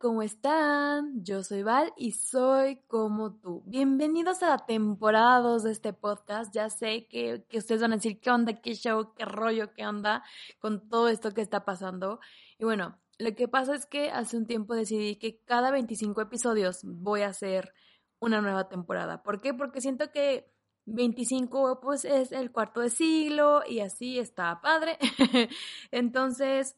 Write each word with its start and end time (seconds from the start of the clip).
¿Cómo 0.00 0.22
están? 0.22 1.22
Yo 1.22 1.42
soy 1.44 1.62
Val 1.62 1.92
y 1.94 2.12
soy 2.12 2.80
como 2.88 3.34
tú. 3.34 3.62
Bienvenidos 3.66 4.42
a 4.42 4.48
la 4.48 4.64
temporada 4.64 5.40
2 5.40 5.62
de 5.64 5.72
este 5.72 5.92
podcast. 5.92 6.54
Ya 6.54 6.70
sé 6.70 7.06
que, 7.06 7.44
que, 7.50 7.58
ustedes 7.58 7.82
van 7.82 7.92
a 7.92 7.96
decir 7.96 8.18
qué 8.18 8.30
onda, 8.30 8.62
qué 8.62 8.74
show, 8.74 9.12
qué 9.14 9.26
rollo, 9.26 9.74
qué 9.74 9.86
onda 9.86 10.24
con 10.58 10.88
todo 10.88 11.08
esto 11.08 11.34
que 11.34 11.42
está 11.42 11.66
pasando. 11.66 12.18
Y 12.58 12.64
bueno, 12.64 12.98
lo 13.18 13.34
que 13.34 13.46
pasa 13.46 13.74
es 13.74 13.84
que 13.84 14.10
hace 14.10 14.38
un 14.38 14.46
tiempo 14.46 14.74
decidí 14.74 15.16
que 15.16 15.42
cada 15.44 15.70
25 15.70 16.22
episodios 16.22 16.80
voy 16.82 17.20
a 17.20 17.28
hacer 17.28 17.74
una 18.20 18.40
nueva 18.40 18.70
temporada. 18.70 19.22
¿Por 19.22 19.42
qué? 19.42 19.52
Porque 19.52 19.82
siento 19.82 20.10
que 20.12 20.50
25 20.86 21.80
pues 21.80 22.06
es 22.06 22.32
el 22.32 22.52
cuarto 22.52 22.80
de 22.80 22.88
siglo 22.88 23.64
y 23.68 23.80
así 23.80 24.18
está 24.18 24.62
padre. 24.62 24.96
Entonces, 25.90 26.74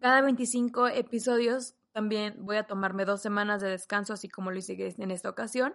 cada 0.00 0.22
25 0.22 0.88
episodios 0.88 1.74
también 1.92 2.36
voy 2.38 2.56
a 2.56 2.66
tomarme 2.66 3.04
dos 3.04 3.22
semanas 3.22 3.60
de 3.62 3.70
descanso, 3.70 4.12
así 4.12 4.28
como 4.28 4.50
lo 4.50 4.58
hice 4.58 4.94
en 4.98 5.10
esta 5.10 5.30
ocasión, 5.30 5.74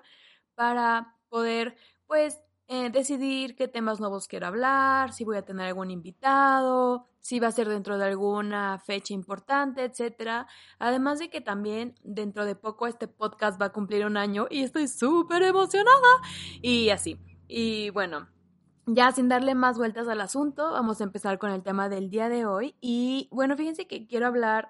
para 0.55 1.15
poder, 1.29 1.75
pues, 2.07 2.39
eh, 2.69 2.89
decidir 2.89 3.55
qué 3.55 3.69
temas 3.69 4.01
nuevos 4.01 4.27
quiero 4.27 4.47
hablar, 4.47 5.13
si 5.13 5.23
voy 5.23 5.37
a 5.37 5.45
tener 5.45 5.67
algún 5.67 5.89
invitado, 5.89 7.07
si 7.21 7.39
va 7.39 7.47
a 7.47 7.51
ser 7.51 7.69
dentro 7.69 7.97
de 7.97 8.05
alguna 8.05 8.77
fecha 8.79 9.13
importante, 9.13 9.85
etcétera. 9.85 10.47
Además 10.77 11.19
de 11.19 11.29
que 11.29 11.39
también 11.39 11.95
dentro 12.03 12.45
de 12.45 12.55
poco 12.55 12.87
este 12.87 13.07
podcast 13.07 13.61
va 13.61 13.67
a 13.67 13.71
cumplir 13.71 14.05
un 14.05 14.17
año 14.17 14.47
y 14.49 14.63
estoy 14.63 14.89
súper 14.89 15.43
emocionada. 15.43 16.07
Y 16.61 16.89
así. 16.89 17.17
Y 17.47 17.89
bueno, 17.91 18.27
ya 18.85 19.11
sin 19.13 19.29
darle 19.29 19.55
más 19.55 19.77
vueltas 19.77 20.07
al 20.09 20.21
asunto, 20.21 20.71
vamos 20.71 20.99
a 20.99 21.05
empezar 21.05 21.39
con 21.39 21.51
el 21.51 21.63
tema 21.63 21.87
del 21.89 22.09
día 22.09 22.29
de 22.29 22.45
hoy. 22.45 22.75
Y 22.81 23.29
bueno, 23.31 23.55
fíjense 23.55 23.87
que 23.87 24.07
quiero 24.07 24.27
hablar 24.27 24.69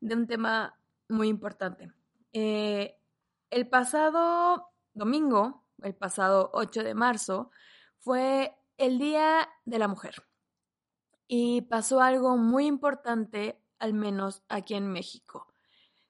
de 0.00 0.14
un 0.14 0.26
tema 0.26 0.78
muy 1.08 1.28
importante. 1.28 1.92
Eh, 2.32 2.96
el 3.50 3.68
pasado 3.68 4.70
domingo, 4.92 5.64
el 5.82 5.94
pasado 5.94 6.50
8 6.52 6.82
de 6.82 6.94
marzo, 6.94 7.50
fue 7.98 8.56
el 8.76 8.98
Día 8.98 9.48
de 9.64 9.78
la 9.78 9.88
Mujer. 9.88 10.14
Y 11.26 11.62
pasó 11.62 12.00
algo 12.00 12.36
muy 12.36 12.66
importante, 12.66 13.60
al 13.78 13.94
menos 13.94 14.42
aquí 14.48 14.74
en 14.74 14.90
México. 14.90 15.46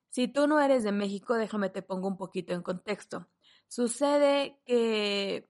Si 0.08 0.28
tú 0.28 0.46
no 0.46 0.60
eres 0.60 0.84
de 0.84 0.92
México, 0.92 1.34
déjame 1.34 1.70
te 1.70 1.82
pongo 1.82 2.08
un 2.08 2.16
poquito 2.16 2.52
en 2.52 2.62
contexto. 2.62 3.28
Sucede 3.68 4.60
que 4.64 5.48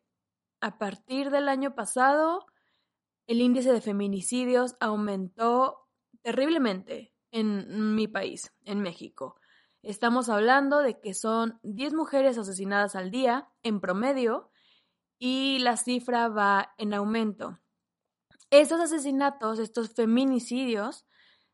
a 0.61 0.79
partir 0.79 1.31
del 1.31 1.49
año 1.49 1.75
pasado, 1.75 2.47
el 3.27 3.41
índice 3.41 3.73
de 3.73 3.81
feminicidios 3.81 4.77
aumentó 4.81 5.89
terriblemente 6.23 7.14
en 7.35 7.97
mi 7.97 8.07
país, 8.07 8.53
en 8.65 8.81
México. 8.81 9.35
Estamos 9.83 10.29
hablando 10.29 10.79
de 10.79 11.01
que 11.01 11.15
son 11.15 11.59
10 11.65 11.93
mujeres 11.93 12.39
asesinadas 12.39 12.95
al 12.95 13.11
día 13.11 13.49
en 13.63 13.81
promedio 13.81 14.51
y 15.19 15.59
la 15.59 15.77
cifra 15.77 16.29
va 16.29 16.75
en 16.79 16.95
aumento. 16.95 17.59
Estos 18.51 18.81
asesinatos, 18.81 19.59
estos 19.59 19.93
feminicidios, 19.95 21.07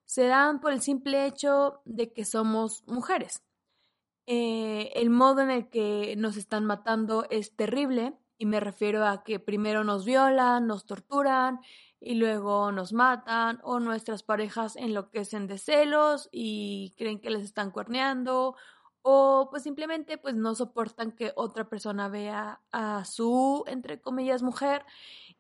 se 0.04 0.26
dan 0.26 0.60
por 0.60 0.72
el 0.72 0.82
simple 0.82 1.24
hecho 1.26 1.80
de 1.86 2.12
que 2.12 2.26
somos 2.26 2.84
mujeres. 2.86 3.42
Eh, 4.26 4.92
el 4.94 5.08
modo 5.08 5.40
en 5.40 5.50
el 5.50 5.70
que 5.70 6.14
nos 6.16 6.36
están 6.36 6.66
matando 6.66 7.26
es 7.30 7.56
terrible 7.56 8.18
y 8.36 8.44
me 8.44 8.60
refiero 8.60 9.06
a 9.06 9.24
que 9.24 9.40
primero 9.40 9.82
nos 9.82 10.04
violan, 10.04 10.66
nos 10.66 10.84
torturan, 10.84 11.60
y 12.00 12.14
luego 12.14 12.72
nos 12.72 12.92
matan 12.92 13.60
o 13.62 13.78
nuestras 13.78 14.22
parejas 14.22 14.76
enloquecen 14.76 15.46
de 15.46 15.58
celos 15.58 16.28
y 16.32 16.94
creen 16.96 17.20
que 17.20 17.30
les 17.30 17.44
están 17.44 17.70
cuerneando 17.70 18.56
o 19.02 19.48
pues 19.50 19.62
simplemente 19.62 20.18
pues 20.18 20.34
no 20.34 20.54
soportan 20.54 21.12
que 21.12 21.32
otra 21.36 21.68
persona 21.68 22.08
vea 22.08 22.60
a 22.72 23.04
su 23.04 23.64
entre 23.66 24.00
comillas 24.00 24.42
mujer 24.42 24.84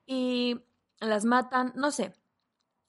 y 0.06 0.60
las 1.00 1.24
matan, 1.24 1.72
no 1.76 1.90
sé, 1.90 2.14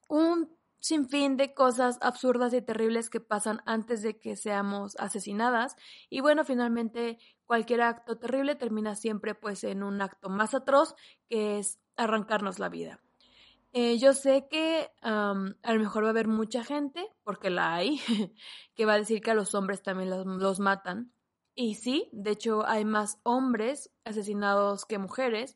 un 0.10 0.58
sinfín 0.80 1.38
de 1.38 1.54
cosas 1.54 1.98
absurdas 2.02 2.54
y 2.54 2.62
terribles 2.62 3.10
que 3.10 3.22
pasan 3.22 3.62
antes 3.66 4.02
de 4.02 4.20
que 4.20 4.36
seamos 4.36 4.96
asesinadas 4.98 5.76
y 6.10 6.22
bueno, 6.22 6.44
finalmente 6.44 7.20
cualquier 7.46 7.82
acto 7.82 8.18
terrible 8.18 8.56
termina 8.56 8.96
siempre 8.96 9.36
pues 9.36 9.64
en 9.64 9.84
un 9.84 10.02
acto 10.02 10.30
más 10.30 10.54
atroz 10.54 10.96
que 11.30 11.60
es 11.60 11.80
arrancarnos 11.96 12.60
la 12.60 12.70
vida. 12.70 13.00
Eh, 13.74 13.98
yo 14.00 14.14
sé 14.14 14.48
que 14.50 14.92
a 15.02 15.34
lo 15.74 15.80
mejor 15.80 16.04
va 16.04 16.08
a 16.08 16.12
haber 16.12 16.28
mucha 16.28 16.64
gente, 16.64 17.08
porque 17.24 17.50
la 17.50 17.74
hay, 17.74 18.00
que 18.76 18.86
va 18.86 18.94
a 18.94 18.98
decir 18.98 19.22
que 19.22 19.32
a 19.32 19.36
los 19.36 19.56
hombres 19.56 19.82
también 19.82 20.10
los, 20.10 20.26
los 20.26 20.60
matan. 20.60 21.14
Y 21.56 21.76
sí, 21.76 22.10
de 22.12 22.32
hecho 22.32 22.66
hay 22.68 22.86
más 22.86 23.20
hombres 23.24 23.92
asesinados 24.04 24.86
que 24.86 24.98
mujeres, 24.98 25.56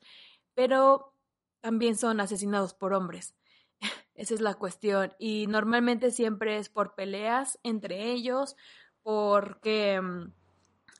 pero 0.53 1.13
también 1.61 1.97
son 1.97 2.19
asesinados 2.19 2.73
por 2.73 2.93
hombres. 2.93 3.35
Esa 4.15 4.33
es 4.33 4.41
la 4.41 4.53
cuestión. 4.53 5.13
Y 5.19 5.47
normalmente 5.47 6.11
siempre 6.11 6.57
es 6.57 6.69
por 6.69 6.95
peleas 6.95 7.59
entre 7.63 8.11
ellos, 8.11 8.55
porque 9.03 10.01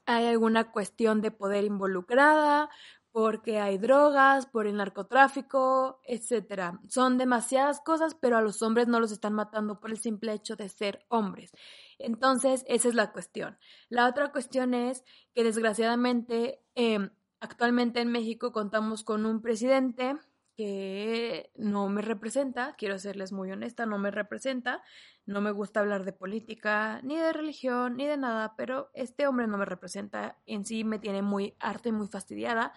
hay 0.06 0.28
alguna 0.28 0.72
cuestión 0.72 1.22
de 1.22 1.32
poder 1.32 1.64
involucrada, 1.64 2.70
porque 3.16 3.60
hay 3.60 3.78
drogas, 3.78 4.46
por 4.46 4.68
el 4.68 4.76
narcotráfico, 4.76 6.02
etcétera. 6.04 6.82
Son 6.90 7.18
demasiadas 7.18 7.80
cosas, 7.80 8.14
pero 8.14 8.36
a 8.36 8.42
los 8.42 8.62
hombres 8.62 8.90
no 8.90 9.00
los 9.00 9.14
están 9.14 9.32
matando 9.32 9.80
por 9.80 9.92
el 9.92 9.98
simple 10.00 10.34
hecho 10.34 10.58
de 10.58 10.68
ser 10.68 11.06
hombres. 11.08 11.54
Entonces, 11.98 12.66
esa 12.68 12.90
es 12.90 12.94
la 12.94 13.14
cuestión. 13.14 13.58
La 13.88 14.10
otra 14.10 14.34
cuestión 14.34 14.74
es 14.74 15.06
que 15.34 15.46
desgraciadamente 15.46 16.62
em, 16.76 17.10
actualmente 17.40 18.02
en 18.02 18.12
México 18.12 18.52
contamos 18.52 19.06
con 19.06 19.26
un 19.26 19.42
presidente 19.42 20.18
que 20.58 21.54
no 21.56 21.88
me 21.88 22.02
representa, 22.02 22.76
quiero 22.78 23.00
serles 23.00 23.32
muy 23.32 23.50
honesta, 23.50 23.86
no 23.86 23.98
me 23.98 24.12
representa, 24.12 24.84
no 25.26 25.40
me 25.40 25.52
gusta 25.52 25.80
hablar 25.80 26.04
de 26.04 26.12
política, 26.12 27.00
ni 27.02 27.16
de 27.16 27.32
religión, 27.32 27.96
ni 27.96 28.08
de 28.08 28.18
nada, 28.18 28.56
pero 28.58 28.90
este 28.94 29.26
hombre 29.26 29.48
no 29.48 29.58
me 29.58 29.64
representa, 29.64 30.38
en 30.46 30.66
sí 30.66 30.84
me 30.84 31.00
tiene 31.00 31.22
muy 31.22 31.56
harta 31.62 31.88
y 31.88 31.94
muy 31.94 32.08
fastidiada 32.10 32.74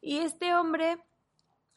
y 0.00 0.18
este 0.18 0.54
hombre 0.54 1.02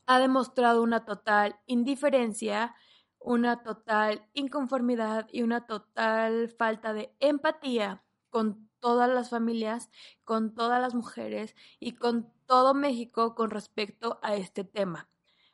ha 0.06 0.20
demostrado 0.20 0.82
una 0.82 1.06
total 1.06 1.60
indiferencia, 1.66 2.76
una 3.20 3.64
total 3.64 4.28
inconformidad 4.34 5.28
y 5.32 5.44
una 5.44 5.66
total 5.66 6.50
falta 6.50 6.94
de 6.94 7.16
empatía 7.20 8.04
con 8.30 8.70
todas 8.80 9.10
las 9.10 9.30
familias, 9.30 9.90
con 10.26 10.54
todas 10.56 10.82
las 10.82 10.94
mujeres 10.94 11.56
y 11.80 11.94
con 11.94 12.34
todo 12.46 12.74
México 12.74 13.36
con 13.36 13.50
respecto 13.50 14.20
a 14.22 14.36
este 14.36 14.64
tema. 14.64 15.08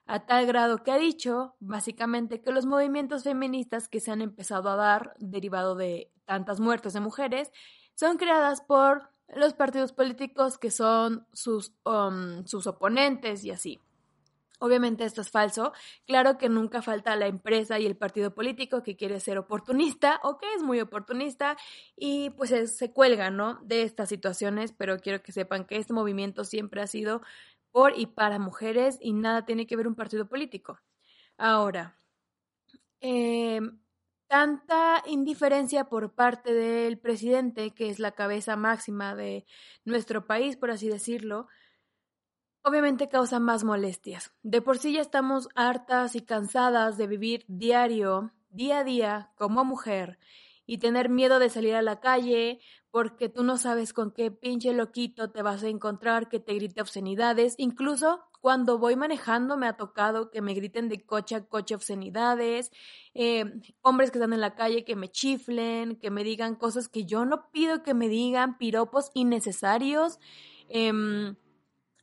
A 0.08 0.26
tal 0.26 0.48
grado 0.48 0.84
que 0.84 0.92
ha 0.92 0.98
dicho, 0.98 1.56
básicamente, 1.60 2.42
que 2.42 2.52
los 2.52 2.66
movimientos 2.66 3.24
feministas 3.24 3.88
que 3.88 4.00
se 4.00 4.12
han 4.12 4.24
empezado 4.24 4.72
a 4.72 4.76
dar, 4.76 5.14
derivado 5.20 5.76
de 5.76 6.12
tantas 6.26 6.60
muertes 6.60 6.94
de 6.94 7.00
mujeres, 7.00 7.52
son 7.94 8.18
creadas 8.18 8.62
por 8.62 9.12
los 9.36 9.54
partidos 9.54 9.94
políticos 9.94 10.58
que 10.58 10.72
son 10.72 11.28
sus, 11.34 11.74
um, 11.86 12.46
sus 12.46 12.68
oponentes 12.68 13.44
y 13.44 13.52
así. 13.52 13.80
Obviamente 14.62 15.06
esto 15.06 15.22
es 15.22 15.30
falso. 15.30 15.72
Claro 16.06 16.38
que 16.38 16.50
nunca 16.50 16.82
falta 16.82 17.16
la 17.16 17.28
empresa 17.28 17.80
y 17.80 17.86
el 17.86 17.96
partido 17.96 18.36
político 18.36 18.84
que 18.84 18.98
quiere 18.98 19.20
ser 19.22 19.38
oportunista 19.38 20.20
o 20.24 20.38
que 20.38 20.54
es 20.54 20.64
muy 20.64 20.82
oportunista 20.82 21.56
y 21.96 22.32
pues 22.32 22.76
se 22.76 22.92
cuelga, 22.92 23.30
¿no? 23.30 23.60
De 23.64 23.84
estas 23.84 24.10
situaciones, 24.10 24.74
pero 24.74 25.00
quiero 25.00 25.22
que 25.22 25.32
sepan 25.32 25.66
que 25.66 25.78
este 25.78 25.94
movimiento 25.94 26.44
siempre 26.44 26.82
ha 26.82 26.88
sido 26.88 27.22
por 27.72 27.98
y 27.98 28.08
para 28.08 28.38
mujeres 28.38 28.98
y 29.02 29.14
nada 29.14 29.46
tiene 29.46 29.66
que 29.66 29.78
ver 29.78 29.88
un 29.88 29.96
partido 29.96 30.28
político. 30.28 30.80
Ahora, 31.38 31.98
eh, 33.00 33.62
tanta 34.30 35.04
indiferencia 35.08 35.86
por 35.86 36.14
parte 36.14 36.54
del 36.54 37.00
presidente, 37.00 37.72
que 37.72 37.90
es 37.90 38.00
la 38.00 38.12
cabeza 38.12 38.56
máxima 38.56 39.16
de 39.16 39.46
nuestro 39.86 40.28
país, 40.28 40.56
por 40.56 40.70
así 40.70 40.88
decirlo, 40.88 41.48
obviamente 42.64 43.10
causa 43.10 43.40
más 43.40 43.64
molestias. 43.64 44.32
De 44.44 44.62
por 44.62 44.78
sí 44.78 44.94
ya 44.94 45.02
estamos 45.02 45.50
hartas 45.56 46.16
y 46.16 46.22
cansadas 46.22 46.98
de 46.98 47.08
vivir 47.08 47.44
diario, 47.48 48.32
día 48.50 48.80
a 48.80 48.84
día, 48.84 49.32
como 49.36 49.66
mujer, 49.66 50.20
y 50.70 50.78
tener 50.78 51.10
miedo 51.10 51.40
de 51.40 51.50
salir 51.50 51.74
a 51.74 51.82
la 51.82 52.00
calle 52.00 52.60
porque 52.92 53.28
tú 53.28 53.42
no 53.42 53.58
sabes 53.58 53.92
con 53.92 54.12
qué 54.12 54.30
pinche 54.30 54.72
loquito 54.72 55.32
te 55.32 55.42
vas 55.42 55.64
a 55.64 55.68
encontrar 55.68 56.30
que 56.30 56.40
te 56.40 56.54
grite 56.54 56.80
obscenidades. 56.80 57.56
Incluso 57.58 58.20
cuando 58.40 58.78
voy 58.78 58.96
manejando 58.96 59.58
me 59.58 59.66
ha 59.66 59.78
tocado 59.78 60.30
que 60.30 60.44
me 60.44 60.54
griten 60.54 60.88
de 60.88 61.04
coche 61.04 61.34
a 61.34 61.48
coche 61.48 61.74
obscenidades, 61.74 62.70
eh, 63.16 63.46
hombres 63.82 64.12
que 64.12 64.20
están 64.20 64.32
en 64.32 64.42
la 64.42 64.54
calle 64.54 64.86
que 64.86 64.96
me 64.96 65.10
chiflen, 65.10 65.96
que 65.96 66.12
me 66.12 66.24
digan 66.24 66.54
cosas 66.54 66.88
que 66.88 67.04
yo 67.04 67.26
no 67.26 67.50
pido 67.50 67.82
que 67.82 67.96
me 67.96 68.08
digan, 68.08 68.60
piropos 68.60 69.10
innecesarios. 69.16 70.20
Em, 70.68 71.36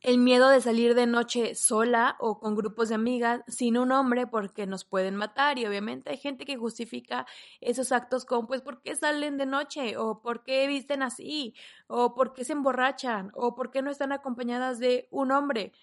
el 0.01 0.19
miedo 0.19 0.49
de 0.49 0.61
salir 0.61 0.93
de 0.95 1.07
noche 1.07 1.55
sola 1.55 2.15
o 2.19 2.39
con 2.39 2.55
grupos 2.55 2.89
de 2.89 2.95
amigas 2.95 3.41
sin 3.47 3.77
un 3.77 3.91
hombre 3.91 4.27
porque 4.27 4.67
nos 4.67 4.85
pueden 4.85 5.15
matar 5.15 5.57
y 5.57 5.65
obviamente 5.65 6.11
hay 6.11 6.17
gente 6.17 6.45
que 6.45 6.57
justifica 6.57 7.25
esos 7.61 7.91
actos 7.91 8.25
con 8.25 8.47
pues 8.47 8.61
¿por 8.61 8.81
qué 8.81 8.95
salen 8.95 9.37
de 9.37 9.45
noche? 9.45 9.97
o 9.97 10.21
¿por 10.21 10.43
qué 10.43 10.67
visten 10.67 11.01
así? 11.01 11.55
o 11.87 12.13
¿por 12.13 12.33
qué 12.33 12.45
se 12.45 12.53
emborrachan? 12.53 13.31
o 13.33 13.55
¿por 13.55 13.71
qué 13.71 13.81
no 13.81 13.91
están 13.91 14.11
acompañadas 14.11 14.79
de 14.79 15.07
un 15.11 15.31
hombre? 15.31 15.73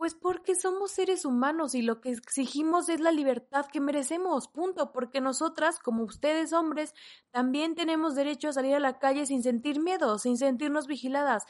Pues 0.00 0.14
porque 0.14 0.54
somos 0.54 0.92
seres 0.92 1.26
humanos 1.26 1.74
y 1.74 1.82
lo 1.82 2.00
que 2.00 2.08
exigimos 2.08 2.88
es 2.88 3.00
la 3.00 3.12
libertad 3.12 3.66
que 3.66 3.82
merecemos, 3.82 4.48
punto, 4.48 4.92
porque 4.92 5.20
nosotras, 5.20 5.78
como 5.78 6.04
ustedes 6.04 6.54
hombres, 6.54 6.94
también 7.30 7.74
tenemos 7.74 8.14
derecho 8.14 8.48
a 8.48 8.54
salir 8.54 8.74
a 8.74 8.80
la 8.80 8.98
calle 8.98 9.26
sin 9.26 9.42
sentir 9.42 9.78
miedo, 9.78 10.18
sin 10.18 10.38
sentirnos 10.38 10.86
vigiladas, 10.86 11.44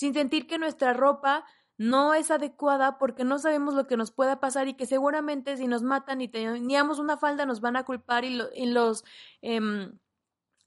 sin 0.00 0.14
sentir 0.14 0.46
que 0.46 0.56
nuestra 0.56 0.94
ropa 0.94 1.44
no 1.76 2.14
es 2.14 2.30
adecuada 2.30 2.96
porque 2.96 3.22
no 3.22 3.38
sabemos 3.38 3.74
lo 3.74 3.86
que 3.86 3.98
nos 3.98 4.10
pueda 4.12 4.40
pasar 4.40 4.66
y 4.66 4.72
que 4.72 4.86
seguramente 4.86 5.58
si 5.58 5.66
nos 5.66 5.82
matan 5.82 6.22
y 6.22 6.28
teníamos 6.28 6.98
una 6.98 7.18
falda 7.18 7.44
nos 7.44 7.60
van 7.60 7.76
a 7.76 7.84
culpar 7.84 8.24
y, 8.24 8.34
los... 8.64 9.04
Em, 9.42 9.98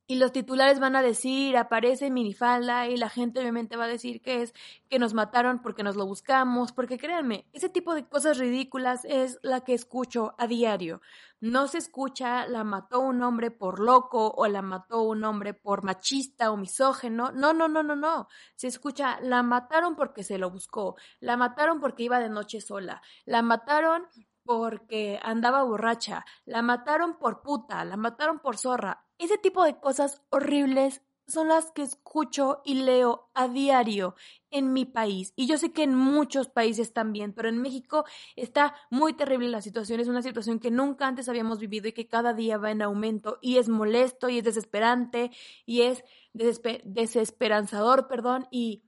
y 0.05 0.15
los 0.15 0.33
titulares 0.33 0.79
van 0.79 0.97
a 0.97 1.01
decir, 1.01 1.55
aparece 1.55 2.11
minifalda 2.11 2.87
y 2.87 2.97
la 2.97 3.09
gente 3.09 3.39
obviamente 3.39 3.77
va 3.77 3.85
a 3.85 3.87
decir 3.87 4.21
que 4.21 4.41
es 4.41 4.53
que 4.89 4.99
nos 4.99 5.13
mataron 5.13 5.61
porque 5.61 5.83
nos 5.83 5.95
lo 5.95 6.05
buscamos, 6.05 6.73
porque 6.73 6.97
créanme, 6.97 7.45
ese 7.53 7.69
tipo 7.69 7.95
de 7.95 8.05
cosas 8.05 8.37
ridículas 8.37 9.05
es 9.05 9.39
la 9.43 9.61
que 9.61 9.73
escucho 9.73 10.35
a 10.37 10.47
diario. 10.47 11.01
No 11.39 11.67
se 11.67 11.77
escucha 11.77 12.45
la 12.47 12.63
mató 12.63 12.99
un 12.99 13.21
hombre 13.23 13.49
por 13.49 13.79
loco 13.79 14.33
o 14.35 14.47
la 14.47 14.61
mató 14.61 15.03
un 15.03 15.23
hombre 15.23 15.53
por 15.53 15.83
machista 15.83 16.51
o 16.51 16.57
misógeno. 16.57 17.31
No, 17.31 17.53
no, 17.53 17.67
no, 17.67 17.81
no, 17.81 17.95
no. 17.95 18.27
Se 18.55 18.67
escucha 18.67 19.19
la 19.21 19.41
mataron 19.41 19.95
porque 19.95 20.23
se 20.23 20.37
lo 20.37 20.49
buscó, 20.49 20.95
la 21.19 21.37
mataron 21.37 21.79
porque 21.79 22.03
iba 22.03 22.19
de 22.19 22.29
noche 22.29 22.59
sola, 22.59 23.01
la 23.25 23.41
mataron 23.41 24.07
porque 24.43 25.19
andaba 25.23 25.63
borracha, 25.63 26.25
la 26.45 26.61
mataron 26.61 27.17
por 27.17 27.41
puta, 27.41 27.83
la 27.85 27.97
mataron 27.97 28.39
por 28.39 28.57
zorra. 28.57 29.05
Ese 29.17 29.37
tipo 29.37 29.63
de 29.63 29.79
cosas 29.79 30.21
horribles 30.29 31.01
son 31.27 31.47
las 31.47 31.71
que 31.71 31.83
escucho 31.83 32.61
y 32.65 32.75
leo 32.75 33.29
a 33.33 33.47
diario 33.47 34.15
en 34.51 34.73
mi 34.73 34.85
país. 34.85 35.33
Y 35.35 35.47
yo 35.47 35.57
sé 35.57 35.71
que 35.71 35.83
en 35.83 35.95
muchos 35.95 36.49
países 36.49 36.93
también, 36.93 37.33
pero 37.33 37.49
en 37.49 37.61
México 37.61 38.05
está 38.35 38.75
muy 38.89 39.13
terrible 39.13 39.47
la 39.49 39.61
situación. 39.61 39.99
Es 39.99 40.07
una 40.07 40.21
situación 40.21 40.59
que 40.59 40.71
nunca 40.71 41.07
antes 41.07 41.29
habíamos 41.29 41.59
vivido 41.59 41.87
y 41.87 41.93
que 41.93 42.07
cada 42.07 42.33
día 42.33 42.57
va 42.57 42.71
en 42.71 42.81
aumento 42.81 43.39
y 43.41 43.57
es 43.57 43.69
molesto 43.69 44.29
y 44.29 44.39
es 44.39 44.43
desesperante 44.43 45.31
y 45.65 45.81
es 45.83 46.03
desesperanzador, 46.33 48.07
perdón. 48.07 48.47
Y 48.51 48.83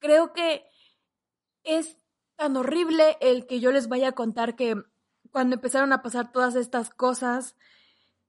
creo 0.00 0.32
que 0.32 0.64
es 1.62 1.99
tan 2.40 2.56
horrible 2.56 3.18
el 3.20 3.46
que 3.46 3.60
yo 3.60 3.70
les 3.70 3.88
vaya 3.88 4.08
a 4.08 4.12
contar 4.12 4.56
que 4.56 4.82
cuando 5.30 5.56
empezaron 5.56 5.92
a 5.92 6.00
pasar 6.00 6.32
todas 6.32 6.56
estas 6.56 6.88
cosas, 6.88 7.54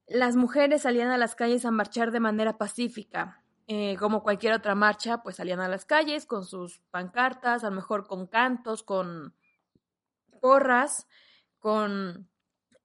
las 0.05 0.35
mujeres 0.35 0.81
salían 0.81 1.11
a 1.11 1.17
las 1.17 1.33
calles 1.33 1.63
a 1.63 1.71
marchar 1.71 2.11
de 2.11 2.19
manera 2.19 2.57
pacífica. 2.57 3.41
Eh, 3.67 3.95
como 3.97 4.21
cualquier 4.21 4.51
otra 4.51 4.75
marcha, 4.75 5.23
pues 5.23 5.37
salían 5.37 5.61
a 5.61 5.69
las 5.69 5.85
calles 5.85 6.25
con 6.25 6.43
sus 6.43 6.81
pancartas, 6.91 7.63
a 7.63 7.69
lo 7.69 7.77
mejor 7.77 8.05
con 8.05 8.27
cantos, 8.27 8.83
con 8.83 9.33
porras, 10.41 11.07
con 11.59 12.29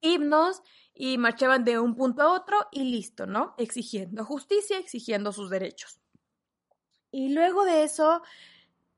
himnos 0.00 0.62
y 0.94 1.19
marchaban 1.19 1.64
de 1.64 1.81
un 1.81 1.96
punto 1.96 2.22
a 2.22 2.34
otro 2.34 2.69
y 2.70 2.84
listo, 2.84 3.26
¿no? 3.26 3.56
Exigiendo 3.58 4.25
justicia, 4.25 4.79
exigiendo 4.79 5.32
sus 5.32 5.50
derechos. 5.50 5.99
Y 7.11 7.34
luego 7.34 7.64
de 7.64 7.82
eso, 7.82 8.22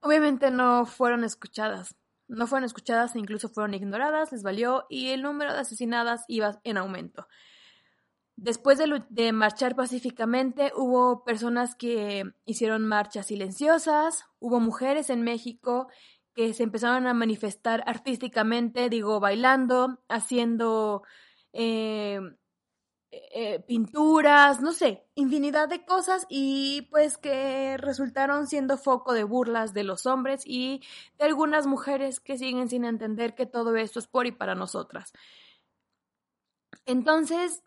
obviamente 0.01 0.51
no 0.51 0.85
fueron 0.85 1.25
escuchadas 1.25 1.97
no 2.29 2.47
fueron 2.47 2.65
escuchadas 2.65 3.15
e 3.15 3.19
incluso 3.19 3.49
fueron 3.49 3.75
ignoradas, 3.75 4.33
les 4.33 4.43
valió 4.43 4.85
y 4.89 5.09
el 5.09 5.23
número 5.23 5.53
de 5.53 5.61
asesinadas 5.61 6.25
iba 6.29 6.61
en 6.65 6.77
aumento. 6.77 7.27
Después 8.37 8.79
de, 8.79 9.33
marchar 9.33 9.75
pacíficamente, 9.75 10.71
hubo 10.77 11.25
personas 11.25 11.75
que 11.75 12.23
hicieron 12.45 12.87
marchas 12.87 13.27
silenciosas, 13.27 14.27
hubo 14.39 14.61
mujeres 14.61 15.11
en 15.11 15.23
México 15.23 15.89
que 16.35 16.55
se 16.55 16.63
empezaron 16.63 17.09
a 17.09 17.15
manifestar 17.15 17.83
artísticamente, 17.85 18.91
digo, 18.91 19.19
bailando, 19.19 20.05
haciendo 20.09 21.03
eh, 21.53 22.21
eh, 23.11 23.61
pinturas, 23.61 24.61
no 24.61 24.73
sé, 24.73 25.07
infinidad 25.15 25.69
de 25.69 25.87
cosas 25.87 26.27
y 26.29 26.83
pues 26.91 27.17
que 27.17 27.79
resultaron 27.79 28.47
siendo 28.47 28.77
foco 28.77 29.15
de 29.15 29.25
burlas 29.25 29.73
de 29.73 29.83
los 29.83 30.05
hombres 30.05 30.43
y 30.45 30.83
de 31.19 31.25
algunas 31.25 31.67
mujeres 31.67 32.21
que 32.21 32.37
siguen 32.37 32.69
sin 32.69 32.85
entender 32.85 33.35
que 33.35 33.47
todo 33.47 33.75
esto 33.77 33.99
es 33.99 34.07
por 34.07 34.27
y 34.27 34.33
para 34.33 34.55
nosotras. 34.55 35.13
Entonces, 36.85 37.63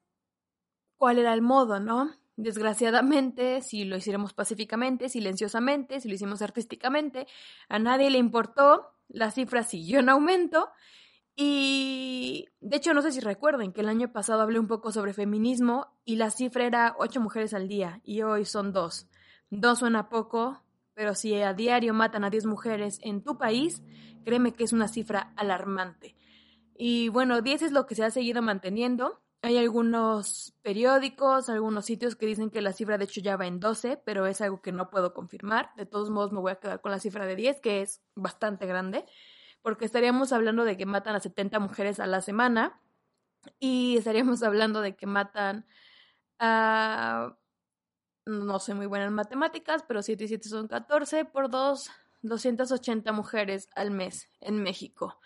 ¿cuál 0.98 1.18
era 1.18 1.34
el 1.34 1.42
modo, 1.42 1.80
no? 1.80 2.12
Desgraciadamente, 2.36 3.62
si 3.62 3.84
lo 3.84 3.98
hiciéramos 3.98 4.34
pacíficamente, 4.34 5.10
silenciosamente, 5.10 6.02
si 6.02 6.08
lo 6.08 6.14
hicimos 6.16 6.44
artísticamente, 6.44 7.26
a 7.68 7.80
nadie 7.80 8.12
le 8.12 8.20
importó, 8.20 8.94
la 9.08 9.32
cifra 9.32 9.64
siguió 9.64 10.00
en 10.00 10.10
aumento 10.10 10.70
y 11.36 12.48
de 12.60 12.78
hecho, 12.78 12.94
no 12.94 13.02
sé 13.02 13.12
si 13.12 13.20
recuerden 13.20 13.74
que 13.74 13.82
el 13.82 13.90
año 13.90 14.12
pasado 14.12 14.42
hablé 14.42 14.60
un 14.60 14.68
poco 14.68 14.92
sobre 14.92 15.14
feminismo 15.14 15.88
y 16.06 16.16
la 16.18 16.30
cifra 16.30 16.66
era 16.66 16.96
ocho 17.00 17.20
mujeres 17.20 17.54
al 17.54 17.68
día 17.68 18.02
y 18.04 18.22
hoy 18.22 18.46
son 18.46 18.72
dos. 18.74 19.08
Dos 19.50 19.80
suena 19.80 20.10
poco, 20.10 20.62
pero 20.94 21.16
si 21.16 21.36
a 21.42 21.54
diario 21.54 21.94
matan 21.94 22.24
a 22.24 22.30
diez 22.30 22.46
mujeres 22.46 23.00
en 23.02 23.24
tu 23.24 23.38
país, 23.38 23.82
créeme 24.24 24.54
que 24.54 24.64
es 24.64 24.74
una 24.74 24.88
cifra 24.88 25.34
alarmante. 25.36 26.16
Y 26.78 27.10
bueno, 27.10 27.42
diez 27.42 27.62
es 27.62 27.72
lo 27.72 27.86
que 27.86 27.96
se 27.96 28.04
ha 28.04 28.12
seguido 28.12 28.42
manteniendo. 28.42 29.22
Hay 29.42 29.58
algunos 29.58 30.54
periódicos, 30.62 31.50
algunos 31.50 31.86
sitios 31.86 32.16
que 32.16 32.28
dicen 32.28 32.52
que 32.52 32.62
la 32.62 32.74
cifra 32.74 33.00
de 33.00 33.06
hecho 33.06 33.22
ya 33.22 33.38
va 33.38 33.48
en 33.48 33.60
12, 33.60 33.98
pero 34.06 34.28
es 34.28 34.40
algo 34.42 34.62
que 34.62 34.72
no 34.72 34.92
puedo 34.92 35.14
confirmar. 35.14 35.72
De 35.78 35.88
todos 35.88 36.12
modos 36.12 36.32
me 36.32 36.40
voy 36.40 36.52
a 36.52 36.60
quedar 36.60 36.82
con 36.82 36.92
la 36.92 37.00
cifra 37.00 37.26
de 37.26 37.36
10, 37.36 37.60
que 37.60 37.82
es 37.82 38.02
bastante 38.16 38.68
grande 38.68 39.06
porque 39.62 39.86
estaríamos 39.86 40.32
hablando 40.32 40.64
de 40.64 40.78
que 40.78 40.86
matan 40.86 41.16
a 41.16 41.20
70 41.20 41.60
mujeres 41.60 42.00
a 42.00 42.08
la 42.08 42.22
semana 42.22 42.82
y 43.60 43.98
estaríamos 43.98 44.44
hablando 44.44 44.82
de 44.82 44.96
que 44.96 45.06
matan 45.06 45.66
a, 46.40 47.38
no 48.26 48.60
soy 48.60 48.76
muy 48.76 48.88
buena 48.88 49.06
en 49.06 49.14
matemáticas, 49.14 49.84
pero 49.88 50.02
7 50.02 50.24
y 50.24 50.28
7 50.28 50.50
son 50.50 50.68
14 50.68 51.26
por 51.26 51.50
2, 51.50 51.90
280 52.22 53.12
mujeres 53.12 53.70
al 53.76 53.92
mes 53.92 54.30
en 54.40 54.62
México, 54.62 55.20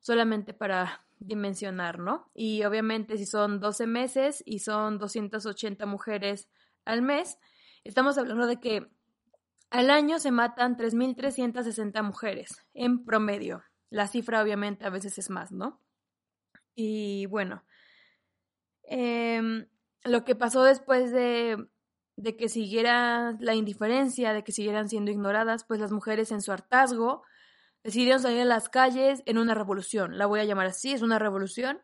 solamente 0.00 0.54
para 0.54 1.06
dimensionar, 1.18 1.98
¿no? 1.98 2.30
Y 2.34 2.64
obviamente 2.64 3.16
si 3.16 3.26
son 3.26 3.60
12 3.60 3.86
meses 3.86 4.42
y 4.46 4.60
son 4.60 4.98
280 4.98 5.86
mujeres 5.86 6.48
al 6.84 7.02
mes, 7.02 7.38
estamos 7.84 8.18
hablando 8.18 8.46
de 8.46 8.60
que 8.60 8.90
al 9.70 9.90
año 9.90 10.18
se 10.18 10.30
matan 10.30 10.76
3.360 10.76 12.02
mujeres 12.02 12.64
en 12.74 13.04
promedio. 13.04 13.62
La 13.90 14.08
cifra 14.08 14.42
obviamente 14.42 14.84
a 14.84 14.90
veces 14.90 15.18
es 15.18 15.30
más, 15.30 15.52
¿no? 15.52 15.80
Y 16.74 17.26
bueno, 17.26 17.64
em, 18.84 19.66
lo 20.04 20.24
que 20.24 20.34
pasó 20.34 20.62
después 20.62 21.12
de, 21.12 21.56
de 22.16 22.36
que 22.36 22.48
siguiera 22.48 23.36
la 23.40 23.54
indiferencia, 23.54 24.32
de 24.32 24.44
que 24.44 24.52
siguieran 24.52 24.88
siendo 24.88 25.10
ignoradas, 25.10 25.64
pues 25.64 25.80
las 25.80 25.92
mujeres 25.92 26.32
en 26.32 26.42
su 26.42 26.52
hartazgo 26.52 27.22
decidieron 27.82 28.20
salir 28.20 28.40
a 28.40 28.44
las 28.44 28.68
calles 28.68 29.22
en 29.26 29.38
una 29.38 29.54
revolución, 29.54 30.18
la 30.18 30.26
voy 30.26 30.40
a 30.40 30.44
llamar 30.44 30.66
así, 30.66 30.92
es 30.92 31.02
una 31.02 31.20
revolución, 31.20 31.80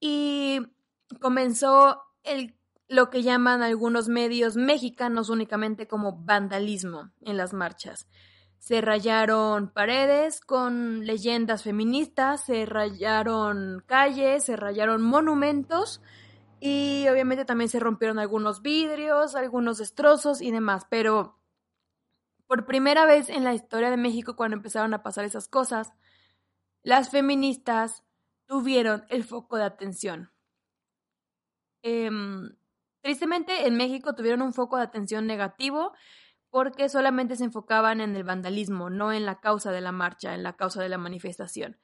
y 0.00 0.60
comenzó 1.20 2.02
el 2.22 2.56
lo 2.88 3.10
que 3.10 3.22
llaman 3.22 3.62
algunos 3.62 4.08
medios 4.08 4.56
mexicanos 4.56 5.30
únicamente 5.30 5.86
como 5.86 6.24
vandalismo 6.24 7.10
en 7.22 7.36
las 7.36 7.52
marchas. 7.52 8.06
Se 8.58 8.80
rayaron 8.80 9.70
paredes 9.70 10.40
con 10.40 11.04
leyendas 11.04 11.62
feministas, 11.62 12.44
se 12.44 12.64
rayaron 12.66 13.82
calles, 13.86 14.44
se 14.44 14.56
rayaron 14.56 15.02
monumentos 15.02 16.00
y 16.60 17.06
obviamente 17.08 17.44
también 17.44 17.68
se 17.68 17.80
rompieron 17.80 18.18
algunos 18.18 18.62
vidrios, 18.62 19.34
algunos 19.34 19.78
destrozos 19.78 20.40
y 20.40 20.50
demás, 20.50 20.86
pero 20.88 21.38
por 22.46 22.64
primera 22.64 23.04
vez 23.04 23.28
en 23.28 23.44
la 23.44 23.54
historia 23.54 23.90
de 23.90 23.96
México 23.96 24.36
cuando 24.36 24.56
empezaron 24.56 24.94
a 24.94 25.02
pasar 25.02 25.24
esas 25.24 25.48
cosas, 25.48 25.92
las 26.82 27.10
feministas 27.10 28.02
tuvieron 28.46 29.04
el 29.08 29.24
foco 29.24 29.56
de 29.56 29.64
atención. 29.64 30.30
Em, 31.82 32.56
tristemente 33.04 33.66
en 33.66 33.76
México 33.76 34.14
tuvieron 34.14 34.40
un 34.40 34.54
foco 34.54 34.78
de 34.78 34.84
atención 34.84 35.26
negativo 35.26 35.92
porque 36.48 36.88
solamente 36.88 37.36
se 37.36 37.44
enfocaban 37.44 38.00
en 38.00 38.16
el 38.16 38.24
vandalismo, 38.24 38.88
no 38.88 39.12
en 39.12 39.26
la 39.26 39.40
causa 39.40 39.72
de 39.72 39.82
la 39.82 39.92
marcha, 39.92 40.34
en 40.34 40.42
la 40.42 40.56
causa 40.56 40.82
de 40.82 40.88
la 40.88 40.96
manifestación. 40.96 41.76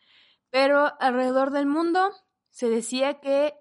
Pero 0.49 0.95
alrededor 0.99 1.51
del 1.51 1.67
mundo 1.67 2.11
se 2.49 2.71
decía 2.71 3.21
que 3.21 3.53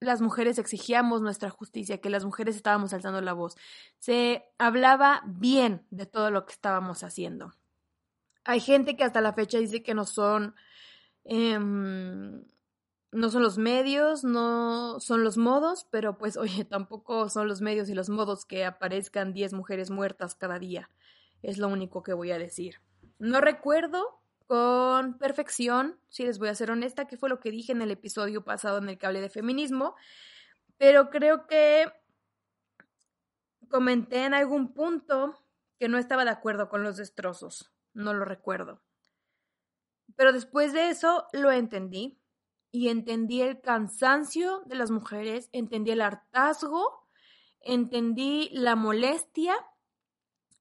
las 0.00 0.22
mujeres 0.22 0.58
exigíamos 0.58 1.22
nuestra 1.22 1.50
justicia, 1.50 1.98
que 1.98 2.10
las 2.10 2.24
mujeres 2.24 2.56
estábamos 2.56 2.92
alzando 2.92 3.20
la 3.20 3.32
voz. 3.32 3.54
Se 4.00 4.42
hablaba 4.58 5.22
bien 5.24 5.86
de 5.90 6.06
todo 6.06 6.32
lo 6.32 6.44
que 6.46 6.52
estábamos 6.52 7.04
haciendo. 7.04 7.54
Hay 8.42 8.58
gente 8.58 8.96
que 8.96 9.04
hasta 9.04 9.20
la 9.20 9.34
fecha 9.34 9.58
dice 9.58 9.84
que 9.84 9.94
no 9.94 10.04
son, 10.04 10.56
em, 11.22 12.42
no 13.14 13.30
son 13.30 13.42
los 13.42 13.58
medios, 13.58 14.24
no 14.24 14.98
son 14.98 15.22
los 15.22 15.38
modos, 15.38 15.86
pero 15.90 16.18
pues 16.18 16.36
oye, 16.36 16.64
tampoco 16.64 17.28
son 17.30 17.48
los 17.48 17.60
medios 17.60 17.88
y 17.88 17.94
los 17.94 18.08
modos 18.08 18.44
que 18.44 18.64
aparezcan 18.64 19.32
10 19.32 19.52
mujeres 19.52 19.90
muertas 19.90 20.34
cada 20.34 20.58
día. 20.58 20.90
Es 21.42 21.58
lo 21.58 21.68
único 21.68 22.02
que 22.02 22.12
voy 22.12 22.32
a 22.32 22.38
decir. 22.38 22.80
No 23.18 23.40
recuerdo 23.40 24.20
con 24.46 25.16
perfección, 25.18 25.98
si 26.08 26.24
les 26.24 26.38
voy 26.38 26.48
a 26.48 26.54
ser 26.54 26.70
honesta, 26.70 27.06
que 27.06 27.16
fue 27.16 27.28
lo 27.28 27.40
que 27.40 27.50
dije 27.50 27.72
en 27.72 27.82
el 27.82 27.90
episodio 27.90 28.44
pasado 28.44 28.78
en 28.78 28.88
el 28.88 28.98
que 28.98 29.06
hablé 29.06 29.20
de 29.20 29.30
feminismo, 29.30 29.94
pero 30.76 31.10
creo 31.10 31.46
que 31.46 31.86
comenté 33.68 34.24
en 34.24 34.34
algún 34.34 34.74
punto 34.74 35.40
que 35.78 35.88
no 35.88 35.98
estaba 35.98 36.24
de 36.24 36.30
acuerdo 36.30 36.68
con 36.68 36.82
los 36.82 36.96
destrozos, 36.96 37.72
no 37.94 38.12
lo 38.12 38.24
recuerdo. 38.24 38.82
Pero 40.16 40.32
después 40.32 40.72
de 40.72 40.90
eso 40.90 41.26
lo 41.32 41.50
entendí 41.50 42.18
y 42.74 42.88
entendí 42.88 43.40
el 43.40 43.60
cansancio 43.60 44.64
de 44.66 44.74
las 44.74 44.90
mujeres, 44.90 45.48
entendí 45.52 45.92
el 45.92 46.00
hartazgo, 46.00 47.06
entendí 47.60 48.48
la 48.50 48.74
molestia 48.74 49.54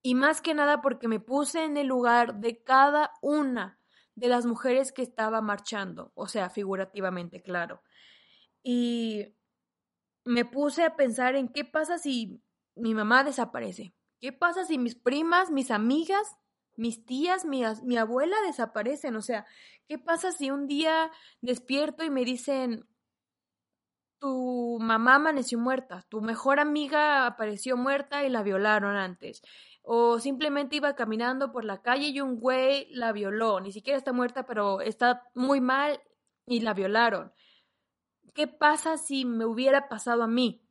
y 0.04 0.14
más 0.14 0.40
que 0.40 0.54
nada 0.54 0.80
porque 0.80 1.08
me 1.08 1.20
puse 1.20 1.64
en 1.64 1.76
el 1.76 1.88
lugar 1.88 2.36
de 2.36 2.62
cada 2.62 3.14
una 3.24 3.80
de 4.14 4.28
las 4.28 4.46
mujeres 4.46 4.92
que 4.92 5.02
estaba 5.02 5.42
marchando, 5.42 6.12
o 6.14 6.28
sea, 6.28 6.52
figurativamente, 6.52 7.42
claro. 7.42 7.82
Y 8.62 9.34
me 10.24 10.46
puse 10.46 10.84
a 10.84 10.96
pensar 10.96 11.36
en 11.36 11.48
qué 11.48 11.66
pasa 11.66 11.98
si 11.98 12.44
mi 12.76 12.94
mamá 12.94 13.24
desaparece, 13.24 13.96
qué 14.20 14.32
pasa 14.32 14.66
si 14.66 14.78
mis 14.78 14.94
primas, 14.94 15.50
mis 15.50 15.72
amigas, 15.72 16.38
mis 16.76 17.06
tías, 17.06 17.46
mi, 17.46 17.64
mi 17.84 17.98
abuela 17.98 18.36
desaparecen, 18.46 19.16
o 19.16 19.22
sea, 19.22 19.46
qué 19.88 19.98
pasa 20.00 20.32
si 20.32 20.52
un 20.52 20.68
día 20.68 21.12
despierto 21.42 22.04
y 22.04 22.10
me 22.10 22.26
dicen, 22.26 22.86
tu 24.20 24.78
mamá 24.80 25.16
amaneció 25.16 25.60
muerta, 25.60 26.06
tu 26.10 26.22
mejor 26.22 26.60
amiga 26.60 27.28
apareció 27.28 27.76
muerta 27.76 28.24
y 28.24 28.30
la 28.30 28.44
violaron 28.44 28.96
antes 28.96 29.42
o 29.84 30.20
simplemente 30.20 30.78
iba 30.78 30.96
caminando 30.96 31.52
por 31.52 31.66
la 31.66 31.82
calle 31.82 32.08
y 32.08 32.22
un 32.22 32.40
güey 32.40 32.88
la 32.92 33.12
violó, 33.12 33.60
ni 33.60 33.72
siquiera 33.72 33.98
está 33.98 34.14
muerta, 34.14 34.46
pero 34.46 34.80
está 34.82 35.30
muy 35.36 35.60
mal 35.60 36.02
y 36.48 36.62
la 36.62 36.74
violaron. 36.74 37.34
¿Qué 38.34 38.48
pasa 38.48 38.98
si 38.98 39.26
me 39.26 39.46
hubiera 39.46 39.90
pasado 39.90 40.24
a 40.24 40.28
mí? 40.28 40.63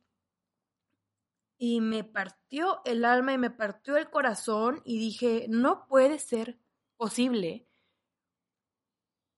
Y 1.57 1.81
me 1.81 2.03
partió 2.03 2.81
el 2.85 3.05
alma 3.05 3.33
y 3.33 3.37
me 3.37 3.51
partió 3.51 3.95
el 3.97 4.09
corazón 4.09 4.81
y 4.83 4.97
dije, 4.97 5.45
no 5.49 5.87
puede 5.87 6.19
ser 6.19 6.59
posible 6.97 7.67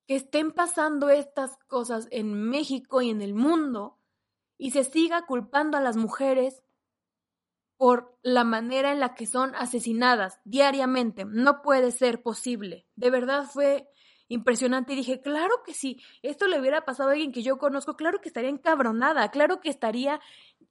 que 0.08 0.16
estén 0.16 0.52
pasando 0.52 1.10
estas 1.10 1.58
cosas 1.68 2.08
en 2.12 2.34
México 2.50 3.02
y 3.02 3.10
en 3.10 3.22
el 3.22 3.34
mundo 3.34 4.00
y 4.58 4.72
se 4.72 4.84
siga 4.84 5.26
culpando 5.26 5.78
a 5.78 5.82
las 5.82 5.98
mujeres 5.98 6.64
por 7.78 8.18
la 8.22 8.44
manera 8.44 8.92
en 8.92 9.00
la 9.00 9.16
que 9.16 9.26
son 9.26 9.54
asesinadas 9.56 10.40
diariamente. 10.46 11.26
No 11.26 11.62
puede 11.62 11.92
ser 11.92 12.22
posible. 12.22 12.88
De 12.96 13.10
verdad 13.10 13.46
fue 13.52 13.90
impresionante 14.28 14.94
y 14.94 14.98
dije, 14.98 15.22
claro 15.22 15.62
que 15.66 15.74
sí, 15.74 16.02
esto 16.24 16.48
le 16.48 16.60
hubiera 16.60 16.86
pasado 16.86 17.10
a 17.10 17.12
alguien 17.14 17.32
que 17.32 17.44
yo 17.44 17.58
conozco, 17.58 17.96
claro 17.96 18.22
que 18.22 18.30
estaría 18.30 18.50
encabronada, 18.50 19.30
claro 19.30 19.60
que 19.60 19.70
estaría 19.70 20.20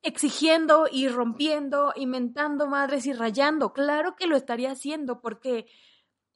exigiendo 0.04 0.86
y 0.90 1.08
rompiendo, 1.08 1.92
inventando 1.96 2.68
madres 2.68 3.06
y 3.06 3.12
rayando, 3.12 3.72
claro 3.72 4.16
que 4.16 4.26
lo 4.26 4.36
estaría 4.36 4.70
haciendo 4.70 5.20
porque 5.20 5.66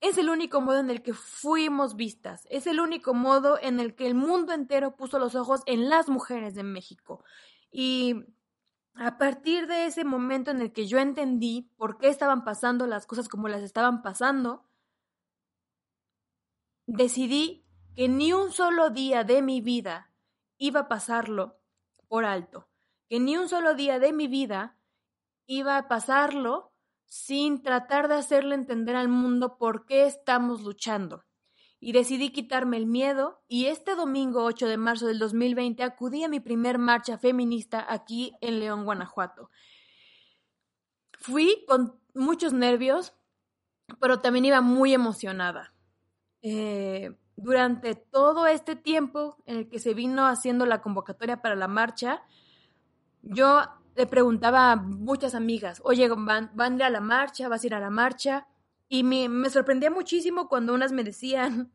es 0.01 0.17
el 0.17 0.31
único 0.31 0.61
modo 0.61 0.79
en 0.79 0.91
el 0.91 1.03
que 1.03 1.13
fuimos 1.13 1.95
vistas, 1.95 2.47
es 2.51 2.67
el 2.67 2.81
único 2.81 3.15
modo 3.15 3.59
en 3.61 3.79
el 3.79 3.95
que 3.95 4.07
el 4.07 4.15
mundo 4.15 4.53
entero 4.53 4.97
puso 4.97 5.19
los 5.19 5.35
ojos 5.35 5.61
en 5.67 5.89
las 5.91 6.09
mujeres 6.09 6.55
de 6.55 6.63
México. 6.63 7.23
Y 7.71 8.25
a 8.95 9.19
partir 9.19 9.67
de 9.67 9.87
ese 9.87 10.05
momento 10.05 10.51
en 10.51 10.63
el 10.63 10.73
que 10.73 10.87
yo 10.87 10.99
entendí 10.99 11.71
por 11.77 11.99
qué 11.99 12.09
estaban 12.09 12.45
pasando 12.45 12.87
las 12.87 13.07
cosas 13.07 13.29
como 13.29 13.49
las 13.49 13.63
estaban 13.63 14.03
pasando, 14.03 14.65
decidí 16.87 17.67
que 17.97 18.09
ni 18.09 18.33
un 18.33 18.51
solo 18.53 18.91
día 18.91 19.25
de 19.25 19.43
mi 19.43 19.61
vida 19.61 20.11
iba 20.57 20.81
a 20.81 20.89
pasarlo 20.89 21.61
por 22.09 22.25
alto, 22.25 22.68
que 23.09 23.21
ni 23.21 23.37
un 23.37 23.49
solo 23.49 23.75
día 23.75 23.99
de 23.99 24.13
mi 24.13 24.29
vida 24.29 24.77
iba 25.47 25.77
a 25.77 25.89
pasarlo 25.89 26.73
sin 27.07 27.63
tratar 27.63 28.09
de 28.09 28.17
hacerle 28.17 28.55
entender 28.55 28.97
al 28.97 29.09
mundo 29.09 29.57
por 29.57 29.87
qué 29.87 30.07
estamos 30.07 30.63
luchando 30.63 31.25
y 31.81 31.93
decidí 31.93 32.31
quitarme 32.31 32.77
el 32.77 32.87
miedo 32.87 33.43
y 33.49 33.67
este 33.67 33.95
domingo 33.95 34.45
8 34.45 34.67
de 34.67 34.77
marzo 34.77 35.07
del 35.07 35.19
2020 35.19 35.83
acudí 35.83 36.25
a 36.25 36.29
mi 36.29 36.41
primer 36.41 36.79
marcha 36.79 37.19
feminista 37.19 37.85
aquí 37.89 38.35
en 38.41 38.59
León, 38.59 38.85
Guanajuato. 38.85 39.51
Fui 41.21 41.65
con 41.67 42.01
muchos 42.15 42.53
nervios, 42.53 43.15
pero 44.01 44.21
también 44.21 44.45
iba 44.45 44.61
muy 44.61 44.93
emocionada. 44.93 45.73
Eh, 46.43 47.17
durante 47.37 47.95
todo 47.95 48.47
este 48.47 48.75
tiempo 48.75 49.37
en 49.47 49.59
el 49.59 49.69
que 49.69 49.79
se 49.79 49.95
vino 49.95 50.27
haciendo 50.27 50.67
la 50.67 50.83
convocatoria 50.83 51.41
para 51.41 51.55
la 51.55 51.69
marcha, 51.69 52.23
yo 53.23 53.63
le 53.95 54.07
preguntaba 54.07 54.73
a 54.73 54.77
muchas 54.77 55.35
amigas, 55.35 55.81
oye, 55.85 56.09
¿van, 56.09 56.51
van 56.55 56.73
a 56.75 56.77
ir 56.77 56.83
a 56.85 56.91
la 56.91 57.01
marcha? 57.01 57.49
¿Vas 57.49 57.65
a 57.65 57.67
ir 57.67 57.75
a 57.75 57.81
la 57.81 57.91
marcha? 57.91 58.47
Y 58.89 59.03
me, 59.03 59.29
me 59.29 59.51
sorprendía 59.51 59.91
muchísimo 59.91 60.49
cuando 60.49 60.73
unas 60.75 60.93
me 60.93 61.05
decían, 61.05 61.73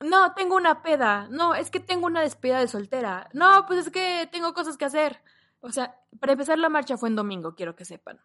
no, 0.00 0.34
tengo 0.34 0.56
una 0.56 0.82
peda, 0.82 1.28
no, 1.30 1.54
es 1.54 1.70
que 1.70 1.80
tengo 1.80 2.06
una 2.06 2.20
despedida 2.20 2.60
de 2.60 2.68
soltera, 2.68 3.28
no, 3.32 3.64
pues 3.66 3.86
es 3.86 3.92
que 3.92 4.28
tengo 4.30 4.54
cosas 4.54 4.76
que 4.76 4.84
hacer. 4.84 5.22
O 5.60 5.72
sea, 5.72 5.98
para 6.20 6.32
empezar 6.32 6.58
la 6.58 6.68
marcha 6.68 6.98
fue 6.98 7.08
en 7.08 7.16
domingo, 7.16 7.54
quiero 7.54 7.74
que 7.74 7.86
sepan. 7.86 8.20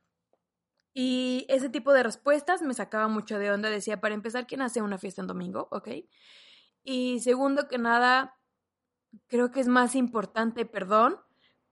Y 0.94 1.46
ese 1.48 1.70
tipo 1.70 1.94
de 1.94 2.04
respuestas 2.04 2.62
me 2.62 2.74
sacaba 2.74 3.08
mucho 3.08 3.40
de 3.40 3.52
onda. 3.52 3.70
Decía, 3.70 4.02
para 4.02 4.16
empezar, 4.16 4.48
¿quién 4.48 4.62
hace 4.62 4.82
una 4.82 4.98
fiesta 4.98 5.22
en 5.22 5.28
domingo? 5.28 5.70
¿Ok? 5.72 5.88
Y 6.84 7.20
segundo 7.22 7.68
que 7.70 7.78
nada, 7.78 8.38
creo 9.28 9.52
que 9.52 9.62
es 9.62 9.68
más 9.68 9.96
importante, 9.96 10.66
perdón, 10.66 11.18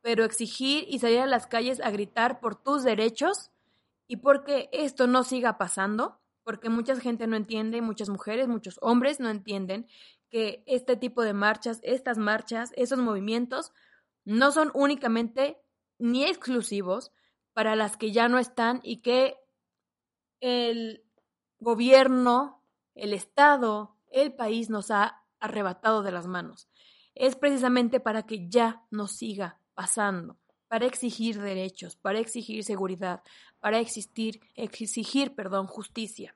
pero 0.07 0.23
exigir 0.23 0.85
y 0.87 0.99
salir 0.99 1.19
a 1.19 1.25
las 1.25 1.47
calles 1.47 1.81
a 1.81 1.91
gritar 1.91 2.39
por 2.39 2.55
tus 2.55 2.85
derechos 2.85 3.51
y 4.07 4.15
porque 4.15 4.69
esto 4.71 5.05
no 5.05 5.25
siga 5.25 5.57
pasando, 5.57 6.21
porque 6.45 6.69
mucha 6.69 6.95
gente 6.95 7.27
no 7.27 7.35
entiende, 7.35 7.81
muchas 7.81 8.07
mujeres, 8.07 8.47
muchos 8.47 8.79
hombres 8.81 9.19
no 9.19 9.29
entienden 9.29 9.85
que 10.29 10.63
este 10.65 10.95
tipo 10.95 11.23
de 11.23 11.33
marchas, 11.33 11.81
estas 11.83 12.17
marchas, 12.17 12.71
esos 12.77 12.99
movimientos 12.99 13.73
no 14.23 14.53
son 14.53 14.71
únicamente 14.73 15.59
ni 15.99 16.23
exclusivos 16.23 17.11
para 17.51 17.75
las 17.75 17.97
que 17.97 18.13
ya 18.13 18.29
no 18.29 18.39
están 18.39 18.79
y 18.83 19.01
que 19.01 19.35
el 20.39 21.03
gobierno, 21.59 22.63
el 22.95 23.11
Estado, 23.11 23.97
el 24.09 24.33
país 24.33 24.69
nos 24.69 24.89
ha 24.89 25.25
arrebatado 25.41 26.01
de 26.01 26.13
las 26.13 26.27
manos. 26.27 26.69
Es 27.13 27.35
precisamente 27.35 27.99
para 27.99 28.25
que 28.25 28.47
ya 28.47 28.85
no 28.89 29.07
siga 29.07 29.59
pasando 29.77 30.39
para 30.67 30.87
exigir 30.87 31.39
derechos, 31.39 31.95
para 31.95 32.17
exigir 32.17 32.63
seguridad, 32.63 33.21
para 33.59 33.79
existir, 33.79 34.41
exigir, 34.55 35.35
perdón, 35.35 35.67
justicia. 35.67 36.35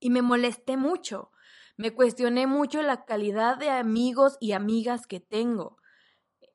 Y 0.00 0.08
me 0.08 0.22
molesté 0.22 0.78
mucho, 0.78 1.30
me 1.76 1.92
cuestioné 1.92 2.46
mucho 2.46 2.80
la 2.80 3.04
calidad 3.04 3.58
de 3.58 3.68
amigos 3.68 4.38
y 4.40 4.52
amigas 4.52 5.06
que 5.06 5.20
tengo. 5.20 5.76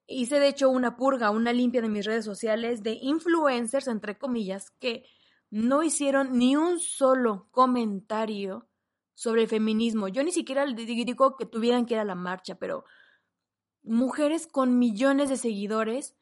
Hice 0.07 0.39
de 0.39 0.47
hecho 0.47 0.71
una 0.71 0.97
purga, 0.97 1.29
una 1.29 1.53
limpia 1.53 1.83
de 1.83 1.89
mis 1.89 2.05
redes 2.05 2.25
sociales 2.25 2.81
de 2.81 2.97
influencers, 2.99 3.87
entre 3.87 4.17
comillas, 4.17 4.71
que 4.79 5.05
no 5.51 5.83
hicieron 5.83 6.39
ni 6.39 6.55
un 6.55 6.79
solo 6.79 7.49
comentario 7.51 8.67
sobre 9.13 9.43
el 9.43 9.47
feminismo. 9.47 10.07
Yo 10.07 10.23
ni 10.23 10.31
siquiera 10.31 10.65
digo 10.65 11.37
que 11.37 11.45
tuvieran 11.45 11.85
que 11.85 11.93
ir 11.93 11.99
a 11.99 12.03
la 12.03 12.15
marcha, 12.15 12.55
pero 12.55 12.83
mujeres 13.83 14.47
con 14.47 14.79
millones 14.79 15.29
de 15.29 15.37
seguidores 15.37 16.15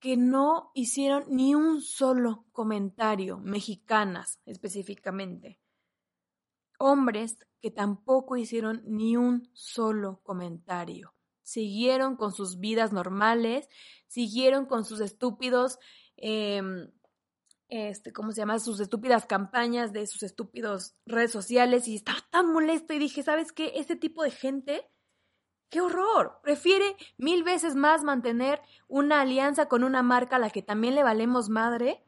que 0.00 0.16
no 0.16 0.72
hicieron 0.74 1.24
ni 1.28 1.54
un 1.54 1.80
solo 1.80 2.44
comentario, 2.52 3.38
mexicanas 3.38 4.40
específicamente. 4.46 5.60
Hombres 6.78 7.38
que 7.60 7.70
tampoco 7.70 8.36
hicieron 8.36 8.82
ni 8.86 9.16
un 9.16 9.48
solo 9.52 10.20
comentario. 10.24 11.14
Siguieron 11.42 12.16
con 12.16 12.32
sus 12.32 12.58
vidas 12.58 12.92
normales, 12.92 13.68
siguieron 14.08 14.66
con 14.66 14.84
sus 14.84 15.00
estúpidos 15.00 15.78
eh, 16.16 16.60
este, 17.74 18.12
¿cómo 18.12 18.32
se 18.32 18.42
llama? 18.42 18.58
Sus 18.58 18.80
estúpidas 18.80 19.24
campañas 19.24 19.94
de 19.94 20.06
sus 20.06 20.22
estúpidos 20.22 20.94
redes 21.06 21.30
sociales 21.30 21.88
y 21.88 21.96
estaba 21.96 22.18
tan 22.30 22.52
molesto 22.52 22.92
y 22.92 22.98
dije, 22.98 23.22
¿sabes 23.22 23.50
qué? 23.50 23.72
Este 23.76 23.96
tipo 23.96 24.22
de 24.22 24.30
gente, 24.30 24.91
qué 25.72 25.80
horror. 25.80 26.38
Prefiere 26.42 26.96
mil 27.16 27.42
veces 27.42 27.74
más 27.74 28.04
mantener 28.04 28.60
una 28.88 29.22
alianza 29.22 29.66
con 29.66 29.82
una 29.82 30.02
marca 30.02 30.36
a 30.36 30.38
la 30.38 30.50
que 30.50 30.62
también 30.62 30.94
le 30.94 31.02
valemos 31.02 31.48
madre 31.48 32.04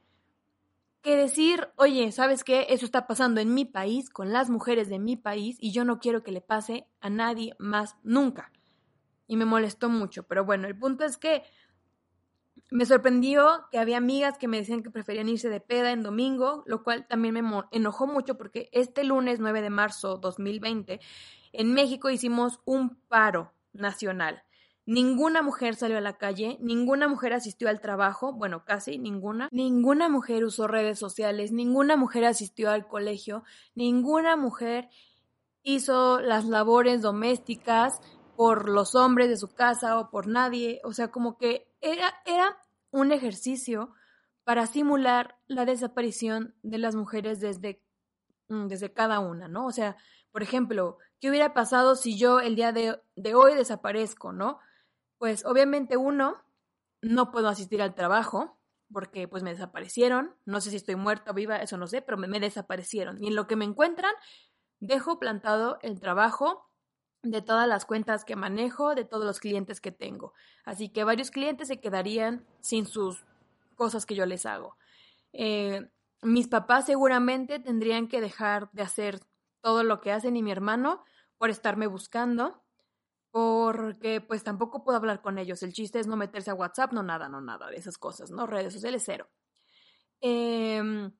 que 1.00 1.16
decir, 1.16 1.68
oye, 1.76 2.12
¿sabes 2.12 2.44
qué? 2.44 2.66
Eso 2.68 2.84
está 2.84 3.06
pasando 3.06 3.40
en 3.40 3.54
mi 3.54 3.64
país, 3.64 4.10
con 4.10 4.32
las 4.32 4.50
mujeres 4.50 4.90
de 4.90 4.98
mi 4.98 5.16
país 5.16 5.56
y 5.60 5.72
yo 5.72 5.84
no 5.84 5.98
quiero 5.98 6.22
que 6.22 6.30
le 6.30 6.42
pase 6.42 6.86
a 7.00 7.08
nadie 7.08 7.56
más 7.58 7.96
nunca. 8.02 8.52
Y 9.26 9.36
me 9.36 9.46
molestó 9.46 9.88
mucho, 9.88 10.24
pero 10.24 10.44
bueno, 10.44 10.68
el 10.68 10.78
punto 10.78 11.04
es 11.04 11.16
que 11.16 11.42
me 12.70 12.84
sorprendió 12.84 13.66
que 13.70 13.78
había 13.78 13.96
amigas 13.96 14.36
que 14.36 14.48
me 14.48 14.58
decían 14.58 14.82
que 14.82 14.90
preferían 14.90 15.28
irse 15.28 15.48
de 15.48 15.60
peda 15.60 15.92
en 15.92 16.02
domingo, 16.02 16.64
lo 16.66 16.82
cual 16.82 17.06
también 17.06 17.32
me 17.32 17.64
enojó 17.70 18.06
mucho 18.06 18.36
porque 18.36 18.68
este 18.72 19.04
lunes 19.04 19.40
9 19.40 19.62
de 19.62 19.70
marzo 19.70 20.18
2020 20.18 21.00
en 21.52 21.72
México 21.72 22.10
hicimos 22.10 22.60
un 22.66 22.96
paro 23.08 23.53
nacional. 23.74 24.42
Ninguna 24.86 25.42
mujer 25.42 25.76
salió 25.76 25.96
a 25.96 26.02
la 26.02 26.18
calle, 26.18 26.58
ninguna 26.60 27.08
mujer 27.08 27.32
asistió 27.32 27.68
al 27.68 27.80
trabajo, 27.80 28.34
bueno, 28.34 28.64
casi 28.64 28.98
ninguna. 28.98 29.48
Ninguna 29.50 30.08
mujer 30.08 30.44
usó 30.44 30.66
redes 30.66 30.98
sociales, 30.98 31.52
ninguna 31.52 31.96
mujer 31.96 32.26
asistió 32.26 32.70
al 32.70 32.86
colegio, 32.86 33.44
ninguna 33.74 34.36
mujer 34.36 34.90
hizo 35.62 36.20
las 36.20 36.44
labores 36.44 37.00
domésticas 37.00 37.98
por 38.36 38.68
los 38.68 38.94
hombres 38.94 39.28
de 39.30 39.38
su 39.38 39.54
casa 39.54 39.98
o 39.98 40.10
por 40.10 40.26
nadie. 40.26 40.80
O 40.84 40.92
sea, 40.92 41.08
como 41.10 41.38
que 41.38 41.66
era, 41.80 42.12
era 42.26 42.58
un 42.90 43.10
ejercicio 43.10 43.94
para 44.44 44.66
simular 44.66 45.38
la 45.46 45.64
desaparición 45.64 46.54
de 46.62 46.78
las 46.78 46.94
mujeres 46.94 47.40
desde, 47.40 47.82
desde 48.48 48.92
cada 48.92 49.20
una, 49.20 49.48
¿no? 49.48 49.66
O 49.66 49.72
sea, 49.72 49.96
por 50.30 50.42
ejemplo, 50.42 50.98
¿qué 51.20 51.30
hubiera 51.30 51.54
pasado 51.54 51.96
si 51.96 52.18
yo 52.18 52.40
el 52.40 52.56
día 52.56 52.72
de, 52.72 53.00
de 53.16 53.34
hoy 53.34 53.54
desaparezco, 53.54 54.32
¿no? 54.32 54.58
Pues 55.18 55.44
obviamente 55.44 55.96
uno, 55.96 56.42
no 57.00 57.30
puedo 57.30 57.48
asistir 57.48 57.82
al 57.82 57.94
trabajo 57.94 58.58
porque 58.92 59.26
pues 59.26 59.42
me 59.42 59.50
desaparecieron, 59.50 60.34
no 60.44 60.60
sé 60.60 60.70
si 60.70 60.76
estoy 60.76 60.96
muerta 60.96 61.30
o 61.30 61.34
viva, 61.34 61.56
eso 61.56 61.76
no 61.76 61.86
sé, 61.86 62.02
pero 62.02 62.16
me, 62.16 62.28
me 62.28 62.40
desaparecieron. 62.40 63.22
Y 63.22 63.28
en 63.28 63.34
lo 63.34 63.46
que 63.46 63.56
me 63.56 63.64
encuentran, 63.64 64.12
dejo 64.80 65.18
plantado 65.18 65.78
el 65.82 66.00
trabajo 66.00 66.70
de 67.22 67.42
todas 67.42 67.66
las 67.66 67.86
cuentas 67.86 68.24
que 68.24 68.36
manejo, 68.36 68.94
de 68.94 69.04
todos 69.04 69.24
los 69.24 69.40
clientes 69.40 69.80
que 69.80 69.92
tengo. 69.92 70.34
Así 70.64 70.90
que 70.90 71.04
varios 71.04 71.30
clientes 71.30 71.68
se 71.68 71.80
quedarían 71.80 72.46
sin 72.60 72.86
sus 72.86 73.24
cosas 73.74 74.06
que 74.06 74.14
yo 74.14 74.26
les 74.26 74.46
hago. 74.46 74.76
Eh, 75.32 75.88
mis 76.24 76.48
papás 76.48 76.86
seguramente 76.86 77.58
tendrían 77.60 78.08
que 78.08 78.20
dejar 78.20 78.70
de 78.72 78.82
hacer 78.82 79.20
todo 79.60 79.82
lo 79.82 80.00
que 80.00 80.12
hacen 80.12 80.36
y 80.36 80.42
mi 80.42 80.50
hermano 80.50 81.04
por 81.38 81.50
estarme 81.50 81.86
buscando, 81.86 82.64
porque 83.30 84.20
pues 84.20 84.44
tampoco 84.44 84.84
puedo 84.84 84.98
hablar 84.98 85.22
con 85.22 85.38
ellos. 85.38 85.62
El 85.62 85.72
chiste 85.72 86.00
es 86.00 86.06
no 86.06 86.16
meterse 86.16 86.50
a 86.50 86.54
WhatsApp, 86.54 86.92
no 86.92 87.02
nada, 87.02 87.28
no 87.28 87.40
nada 87.40 87.68
de 87.68 87.76
esas 87.76 87.98
cosas, 87.98 88.30
¿no? 88.30 88.46
Redes 88.46 88.72
sociales 88.72 89.02
cero. 89.04 89.28
Eh, 90.20 91.10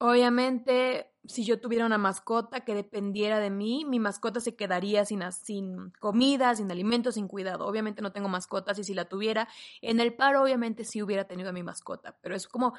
Obviamente, 0.00 1.12
si 1.24 1.44
yo 1.44 1.60
tuviera 1.60 1.84
una 1.84 1.98
mascota 1.98 2.60
que 2.60 2.72
dependiera 2.72 3.40
de 3.40 3.50
mí, 3.50 3.84
mi 3.84 3.98
mascota 3.98 4.38
se 4.38 4.54
quedaría 4.54 5.04
sin, 5.04 5.22
sin 5.32 5.90
comida, 5.98 6.54
sin 6.54 6.70
alimentos, 6.70 7.16
sin 7.16 7.26
cuidado. 7.26 7.66
Obviamente 7.66 8.00
no 8.00 8.12
tengo 8.12 8.28
mascotas 8.28 8.78
y 8.78 8.84
si 8.84 8.94
la 8.94 9.08
tuviera, 9.08 9.48
en 9.82 9.98
el 9.98 10.14
paro 10.14 10.40
obviamente 10.40 10.84
sí 10.84 11.02
hubiera 11.02 11.26
tenido 11.26 11.50
a 11.50 11.52
mi 11.52 11.64
mascota, 11.64 12.16
pero 12.22 12.36
es 12.36 12.46
como 12.46 12.74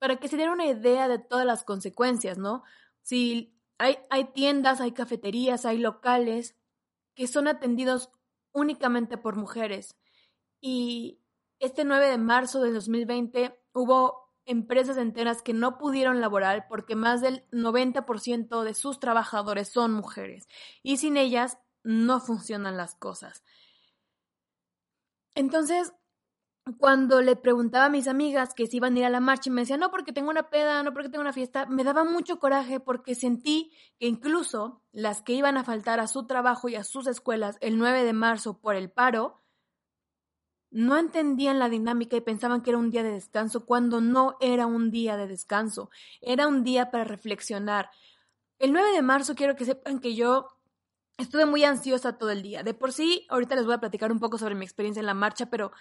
para 0.00 0.16
que 0.16 0.28
se 0.28 0.36
diera 0.36 0.50
una 0.50 0.66
idea 0.66 1.06
de 1.06 1.18
todas 1.18 1.46
las 1.46 1.62
consecuencias, 1.62 2.38
¿no? 2.38 2.64
Si 3.02 3.54
hay, 3.78 3.98
hay 4.08 4.24
tiendas, 4.32 4.80
hay 4.80 4.92
cafeterías, 4.92 5.66
hay 5.66 5.78
locales 5.78 6.56
que 7.14 7.28
son 7.28 7.46
atendidos 7.46 8.10
únicamente 8.52 9.18
por 9.18 9.36
mujeres. 9.36 9.96
Y 10.60 11.20
este 11.58 11.84
9 11.84 12.08
de 12.08 12.18
marzo 12.18 12.62
del 12.62 12.74
2020 12.74 13.56
hubo 13.74 14.32
empresas 14.46 14.96
enteras 14.96 15.42
que 15.42 15.52
no 15.52 15.76
pudieron 15.76 16.20
laborar 16.20 16.66
porque 16.66 16.96
más 16.96 17.20
del 17.20 17.46
90% 17.50 18.64
de 18.64 18.74
sus 18.74 18.98
trabajadores 19.00 19.68
son 19.68 19.92
mujeres 19.92 20.48
y 20.82 20.96
sin 20.96 21.18
ellas 21.18 21.58
no 21.82 22.20
funcionan 22.20 22.78
las 22.78 22.94
cosas. 22.94 23.44
Entonces, 25.34 25.92
cuando 26.72 27.22
le 27.22 27.36
preguntaba 27.36 27.86
a 27.86 27.90
mis 27.90 28.08
amigas 28.08 28.54
que 28.54 28.66
si 28.66 28.78
iban 28.78 28.94
a 28.94 28.98
ir 28.98 29.04
a 29.04 29.10
la 29.10 29.20
marcha 29.20 29.48
y 29.48 29.52
me 29.52 29.62
decían, 29.62 29.80
no, 29.80 29.90
porque 29.90 30.12
tengo 30.12 30.30
una 30.30 30.50
peda, 30.50 30.82
no, 30.82 30.92
porque 30.92 31.08
tengo 31.08 31.22
una 31.22 31.32
fiesta, 31.32 31.66
me 31.66 31.84
daba 31.84 32.04
mucho 32.04 32.38
coraje 32.38 32.80
porque 32.80 33.14
sentí 33.14 33.72
que 33.98 34.06
incluso 34.06 34.82
las 34.92 35.22
que 35.22 35.32
iban 35.32 35.56
a 35.56 35.64
faltar 35.64 36.00
a 36.00 36.06
su 36.06 36.26
trabajo 36.26 36.68
y 36.68 36.76
a 36.76 36.84
sus 36.84 37.06
escuelas 37.06 37.56
el 37.60 37.78
9 37.78 38.04
de 38.04 38.12
marzo 38.12 38.58
por 38.58 38.74
el 38.74 38.90
paro, 38.90 39.40
no 40.70 40.96
entendían 40.96 41.58
la 41.58 41.68
dinámica 41.68 42.16
y 42.16 42.20
pensaban 42.20 42.62
que 42.62 42.70
era 42.70 42.78
un 42.78 42.90
día 42.90 43.02
de 43.02 43.12
descanso 43.12 43.66
cuando 43.66 44.00
no 44.00 44.36
era 44.40 44.66
un 44.66 44.90
día 44.90 45.16
de 45.16 45.26
descanso, 45.26 45.90
era 46.20 46.46
un 46.46 46.62
día 46.62 46.90
para 46.90 47.04
reflexionar. 47.04 47.90
El 48.58 48.72
9 48.72 48.92
de 48.92 49.02
marzo 49.02 49.34
quiero 49.34 49.56
que 49.56 49.64
sepan 49.64 49.98
que 49.98 50.14
yo 50.14 50.48
estuve 51.18 51.46
muy 51.46 51.64
ansiosa 51.64 52.18
todo 52.18 52.30
el 52.30 52.42
día. 52.42 52.62
De 52.62 52.74
por 52.74 52.92
sí, 52.92 53.26
ahorita 53.28 53.56
les 53.56 53.64
voy 53.64 53.74
a 53.74 53.80
platicar 53.80 54.12
un 54.12 54.20
poco 54.20 54.38
sobre 54.38 54.54
mi 54.54 54.64
experiencia 54.64 55.00
en 55.00 55.06
la 55.06 55.14
marcha, 55.14 55.46
pero 55.46 55.72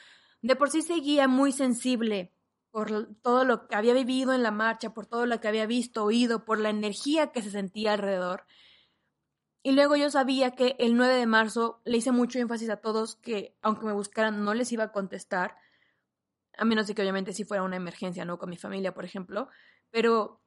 de 0.42 0.56
por 0.56 0.70
sí 0.70 0.82
seguía 0.82 1.28
muy 1.28 1.52
sensible 1.52 2.34
por 2.72 3.16
todo 3.22 3.46
lo 3.46 3.68
que 3.68 3.76
había 3.76 3.94
vivido 3.94 4.34
en 4.34 4.44
la 4.44 4.52
marcha, 4.52 4.94
por 4.94 5.08
todo 5.08 5.26
lo 5.26 5.40
que 5.40 5.48
había 5.48 5.66
visto, 5.66 6.04
oído, 6.04 6.46
por 6.46 6.60
la 6.60 6.70
energía 6.70 7.32
que 7.32 7.42
se 7.42 7.52
sentía 7.52 7.94
alrededor. 7.94 8.46
Y 9.64 9.74
luego 9.74 9.96
yo 9.96 10.10
sabía 10.10 10.52
que 10.52 10.76
el 10.80 10.96
9 10.96 11.16
de 11.16 11.26
marzo 11.26 11.82
le 11.84 11.98
hice 11.98 12.12
mucho 12.12 12.40
énfasis 12.40 12.70
a 12.70 12.78
todos 12.78 13.16
que 13.16 13.58
aunque 13.62 13.86
me 13.86 13.94
buscaran 13.94 14.44
no 14.46 14.54
les 14.54 14.72
iba 14.72 14.86
a 14.86 14.92
contestar, 14.92 15.58
a 16.58 16.66
menos 16.66 16.88
de 16.88 16.96
que 16.96 17.02
obviamente 17.02 17.34
si 17.34 17.44
fuera 17.44 17.64
una 17.64 17.76
emergencia, 17.76 18.24
¿no? 18.24 18.38
Con 18.38 18.50
mi 18.50 18.58
familia, 18.58 18.94
por 18.94 19.06
ejemplo. 19.06 19.50
Pero, 19.90 20.42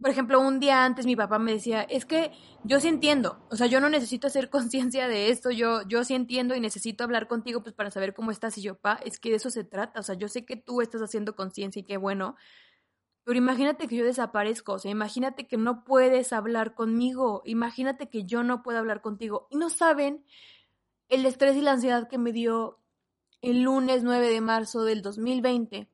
por 0.00 0.10
ejemplo, 0.10 0.40
un 0.40 0.60
día 0.60 0.84
antes 0.84 1.06
mi 1.06 1.16
papá 1.16 1.38
me 1.38 1.52
decía, 1.52 1.82
es 1.82 2.04
que 2.04 2.32
yo 2.64 2.80
sí 2.80 2.88
entiendo, 2.88 3.44
o 3.50 3.56
sea, 3.56 3.66
yo 3.66 3.80
no 3.80 3.88
necesito 3.88 4.26
hacer 4.26 4.50
conciencia 4.50 5.08
de 5.08 5.30
esto, 5.30 5.50
yo, 5.50 5.82
yo 5.88 6.04
sí 6.04 6.14
entiendo 6.14 6.54
y 6.54 6.60
necesito 6.60 7.04
hablar 7.04 7.28
contigo 7.28 7.62
pues 7.62 7.74
para 7.74 7.90
saber 7.90 8.14
cómo 8.14 8.30
estás 8.30 8.58
y 8.58 8.62
yo, 8.62 8.76
pa, 8.76 9.00
es 9.04 9.18
que 9.18 9.30
de 9.30 9.36
eso 9.36 9.50
se 9.50 9.64
trata, 9.64 10.00
o 10.00 10.02
sea, 10.02 10.14
yo 10.14 10.28
sé 10.28 10.44
que 10.44 10.56
tú 10.56 10.80
estás 10.80 11.00
haciendo 11.02 11.34
conciencia 11.34 11.80
y 11.80 11.84
qué 11.84 11.96
bueno, 11.96 12.36
pero 13.24 13.38
imagínate 13.38 13.88
que 13.88 13.96
yo 13.96 14.04
desaparezco, 14.04 14.74
o 14.74 14.78
sea, 14.78 14.90
imagínate 14.90 15.48
que 15.48 15.56
no 15.56 15.82
puedes 15.82 16.32
hablar 16.32 16.74
conmigo, 16.74 17.42
imagínate 17.44 18.08
que 18.08 18.24
yo 18.24 18.44
no 18.44 18.62
puedo 18.62 18.78
hablar 18.78 19.00
contigo. 19.02 19.48
Y 19.50 19.56
no 19.56 19.68
saben 19.68 20.24
el 21.08 21.26
estrés 21.26 21.56
y 21.56 21.60
la 21.60 21.72
ansiedad 21.72 22.08
que 22.08 22.18
me 22.18 22.30
dio 22.30 22.78
el 23.42 23.62
lunes 23.62 24.04
9 24.04 24.30
de 24.30 24.40
marzo 24.40 24.84
del 24.84 25.02
2020 25.02 25.88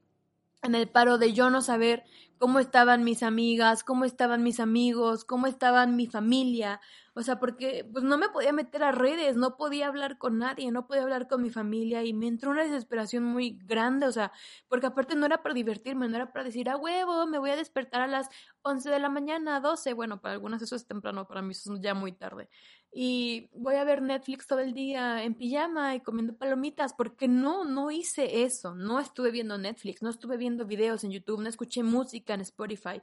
en 0.62 0.75
el 0.75 0.88
paro 0.88 1.18
de 1.18 1.33
yo 1.33 1.51
no 1.51 1.61
saber 1.61 2.05
cómo 2.38 2.59
estaban 2.59 3.05
mis 3.05 3.22
amigas, 3.22 3.85
cómo 3.85 4.05
estaban 4.05 4.42
mis 4.42 4.59
amigos, 4.61 5.25
cómo 5.25 5.46
estaban 5.46 5.94
mi 5.96 6.07
familia, 6.07 6.81
o 7.14 7.22
sea, 7.22 7.38
porque 7.38 7.88
pues 7.92 8.05
no 8.05 8.18
me 8.18 8.29
podía 8.31 8.53
meter 8.53 8.83
a 8.83 8.90
redes, 8.90 9.37
no 9.37 9.57
podía 9.57 9.87
hablar 9.87 10.18
con 10.18 10.38
nadie, 10.38 10.72
no 10.72 10.87
podía 10.87 11.03
hablar 11.03 11.29
con 11.29 11.42
mi 11.42 11.51
familia 11.51 12.03
y 12.05 12.12
me 12.14 12.27
entró 12.27 12.51
una 12.51 12.64
desesperación 12.64 13.22
muy 13.25 13.59
grande, 13.64 14.07
o 14.07 14.12
sea, 14.12 14.33
porque 14.68 14.87
aparte 14.87 15.14
no 15.14 15.27
era 15.27 15.42
para 15.42 15.55
divertirme, 15.55 16.09
no 16.09 16.16
era 16.16 16.33
para 16.33 16.44
decir, 16.44 16.68
a 16.68 16.77
huevo, 16.77 17.27
me 17.27 17.38
voy 17.38 17.51
a 17.51 17.57
despertar 17.57 18.01
a 18.01 18.07
las 18.09 18.29
11 18.62 18.90
de 18.90 18.98
la 18.98 19.09
mañana, 19.09 19.61
12, 19.61 19.92
bueno, 19.92 20.20
para 20.20 20.35
algunas 20.35 20.62
eso 20.62 20.75
es 20.75 20.87
temprano, 20.87 21.27
para 21.29 21.42
mí 21.42 21.53
eso 21.53 21.75
es 21.75 21.81
ya 21.81 21.94
muy 21.94 22.12
tarde 22.12 22.48
y 22.94 23.48
voy 23.55 23.76
a 23.76 23.85
ver 23.85 24.02
Netflix 24.02 24.46
todo 24.46 24.59
el 24.59 24.74
día 24.74 25.24
en 25.24 25.35
pijama 25.35 25.94
y 25.94 26.00
comiendo 26.00 26.37
palomitas, 26.37 26.92
porque 26.92 27.26
no, 27.26 27.64
no 27.64 27.90
hice 27.90 28.42
eso, 28.42 28.74
no 28.74 29.00
estuve 29.00 29.31
viendo 29.31 29.57
Netflix, 29.57 30.02
no 30.02 30.11
estuve 30.11 30.37
viendo 30.37 30.66
videos 30.66 31.02
en 31.02 31.11
YouTube, 31.11 31.40
no 31.40 31.48
escuché 31.48 31.83
música 31.83 32.35
en 32.35 32.42
Spotify. 32.42 33.00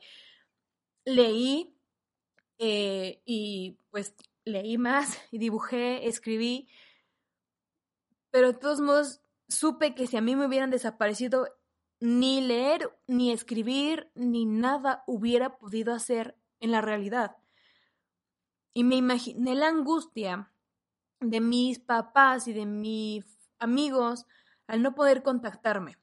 Leí 1.06 1.76
eh, 2.60 3.24
y 3.26 3.80
pues 3.90 4.16
leí 4.46 4.78
más 4.78 5.18
y 5.32 5.40
dibujé, 5.40 6.08
escribí, 6.08 6.70
pero 8.30 8.54
de 8.54 8.60
todos 8.60 8.82
modos 8.82 9.22
supe 9.48 9.96
que 9.96 10.06
si 10.06 10.18
a 10.18 10.22
mí 10.22 10.36
me 10.36 10.46
hubieran 10.46 10.70
desaparecido 10.70 11.48
ni 12.00 12.42
leer, 12.42 12.96
ni 13.08 13.32
escribir, 13.32 14.12
ni 14.14 14.46
nada 14.46 15.04
hubiera 15.08 15.58
podido 15.58 15.96
hacer 15.96 16.38
en 16.60 16.72
la 16.72 16.82
realidad. 16.82 17.39
Y 18.74 18.84
me 18.84 18.96
imaginé 18.96 19.56
la 19.56 19.68
angustia 19.68 20.52
de 21.20 21.42
mis 21.42 21.80
papás 21.80 22.48
y 22.48 22.54
de 22.54 22.66
mis 22.66 23.26
amigos 23.60 24.26
al 24.68 24.82
no 24.82 24.96
poder 24.96 25.24
contactarme. 25.24 25.98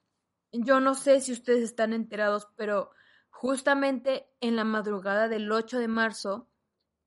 Yo 0.51 0.79
no 0.79 0.95
sé 0.95 1.21
si 1.21 1.31
ustedes 1.31 1.63
están 1.63 1.93
enterados, 1.93 2.47
pero 2.55 2.91
justamente 3.29 4.29
en 4.41 4.55
la 4.55 4.63
madrugada 4.63 5.27
del 5.27 5.51
8 5.51 5.79
de 5.79 5.87
marzo, 5.87 6.47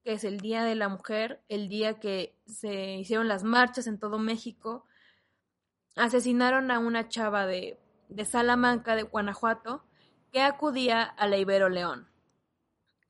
que 0.03 0.15
es 0.15 0.25
el 0.25 0.41
Día 0.41 0.65
de 0.65 0.75
la 0.75 0.89
Mujer, 0.89 1.43
el 1.49 1.69
día 1.69 1.99
que 1.99 2.39
se 2.47 2.95
hicieron 2.97 3.29
las 3.29 3.45
marchas 3.45 3.87
en 3.87 3.99
todo 3.99 4.19
México, 4.19 4.85
asesinaron 5.97 6.71
a 6.71 6.79
una 6.79 7.09
chava 7.09 7.47
de, 7.47 7.79
de 8.09 8.25
Salamanca, 8.25 8.95
de 8.95 9.03
Guanajuato, 9.03 9.85
que 10.33 10.43
acudía 10.43 11.03
a 11.03 11.27
la 11.27 11.39
Ibero 11.39 11.69
León. 11.69 12.10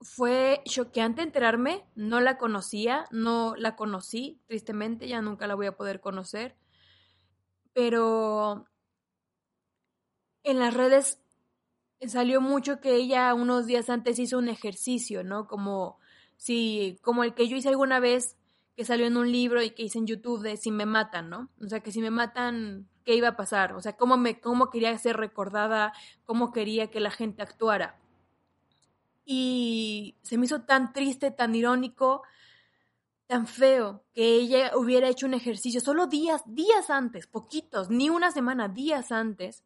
Fue 0.00 0.62
choqueante 0.64 1.22
enterarme, 1.22 1.84
no 1.94 2.20
la 2.20 2.38
conocía, 2.38 3.06
no 3.10 3.54
la 3.56 3.76
conocí, 3.76 4.40
tristemente 4.46 5.06
ya 5.08 5.20
nunca 5.20 5.46
la 5.46 5.54
voy 5.54 5.66
a 5.66 5.76
poder 5.76 6.00
conocer, 6.00 6.56
pero 7.74 8.66
en 10.42 10.58
las 10.58 10.74
redes 10.74 11.20
salió 12.08 12.40
mucho 12.40 12.80
que 12.80 12.94
ella 12.94 13.34
unos 13.34 13.66
días 13.66 13.90
antes 13.90 14.18
hizo 14.18 14.38
un 14.38 14.48
ejercicio, 14.48 15.22
¿no? 15.22 15.46
Como 15.46 15.98
si, 16.36 16.98
como 17.02 17.24
el 17.24 17.34
que 17.34 17.48
yo 17.48 17.56
hice 17.56 17.68
alguna 17.68 18.00
vez 18.00 18.38
que 18.76 18.84
salió 18.84 19.06
en 19.06 19.18
un 19.18 19.30
libro 19.30 19.62
y 19.62 19.70
que 19.70 19.82
hice 19.82 19.98
en 19.98 20.06
YouTube 20.06 20.42
de 20.42 20.56
si 20.56 20.70
me 20.70 20.86
matan, 20.86 21.28
¿no? 21.28 21.50
O 21.62 21.68
sea, 21.68 21.80
que 21.80 21.92
si 21.92 22.00
me 22.00 22.10
matan, 22.10 22.88
¿qué 23.04 23.14
iba 23.14 23.28
a 23.28 23.36
pasar? 23.36 23.74
O 23.74 23.80
sea, 23.82 23.96
cómo 23.96 24.16
me, 24.16 24.40
cómo 24.40 24.70
quería 24.70 24.96
ser 24.96 25.18
recordada, 25.18 25.92
cómo 26.24 26.52
quería 26.52 26.90
que 26.90 27.00
la 27.00 27.10
gente 27.10 27.42
actuara. 27.42 27.98
Y 29.32 30.16
se 30.22 30.36
me 30.36 30.46
hizo 30.46 30.62
tan 30.62 30.92
triste, 30.92 31.30
tan 31.30 31.54
irónico, 31.54 32.24
tan 33.28 33.46
feo 33.46 34.04
que 34.12 34.34
ella 34.34 34.72
hubiera 34.76 35.06
hecho 35.06 35.24
un 35.24 35.34
ejercicio 35.34 35.80
solo 35.80 36.08
días, 36.08 36.42
días 36.46 36.90
antes, 36.90 37.28
poquitos, 37.28 37.90
ni 37.90 38.10
una 38.10 38.32
semana, 38.32 38.66
días 38.66 39.12
antes. 39.12 39.62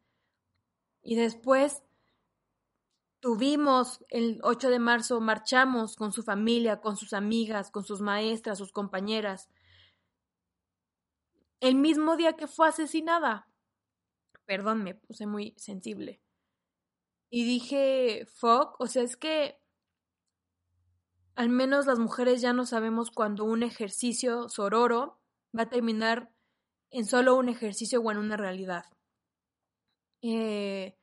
Y 1.01 1.15
después 1.15 1.83
tuvimos 3.21 4.05
el 4.11 4.39
8 4.43 4.69
de 4.69 4.79
marzo, 4.81 5.19
marchamos 5.23 5.97
con 5.97 6.13
su 6.13 6.23
familia, 6.23 6.83
con 6.83 6.99
sus 6.99 7.15
amigas, 7.15 7.71
con 7.71 7.85
sus 7.85 8.03
maestras, 8.03 8.59
sus 8.59 8.71
compañeras. 8.71 9.49
El 11.61 11.77
mismo 11.77 12.19
día 12.19 12.35
que 12.35 12.49
fue 12.49 12.69
asesinada. 12.69 13.49
Perdón, 14.45 14.85
me 14.85 14.95
puse 14.95 15.27
muy 15.27 15.55
sensible. 15.57 16.21
Y 17.37 17.43
dije, 17.43 18.29
fuck, 18.33 18.81
o 18.81 18.87
sea, 18.87 19.03
es 19.03 19.17
que 19.17 19.59
al 21.35 21.49
menos 21.49 21.85
las 21.85 21.99
mujeres 21.99 22.41
ya 22.41 22.53
no 22.53 22.65
sabemos 22.65 23.11
cuando 23.11 23.43
un 23.43 23.65
ejercicio 23.65 24.49
sororo 24.49 25.19
va 25.57 25.63
a 25.63 25.69
terminar 25.69 26.31
en 26.91 27.05
solo 27.05 27.35
un 27.35 27.49
ejercicio 27.49 28.01
o 28.01 28.13
en 28.13 28.19
una 28.19 28.37
realidad. 28.37 28.85
Eh, 30.23 30.97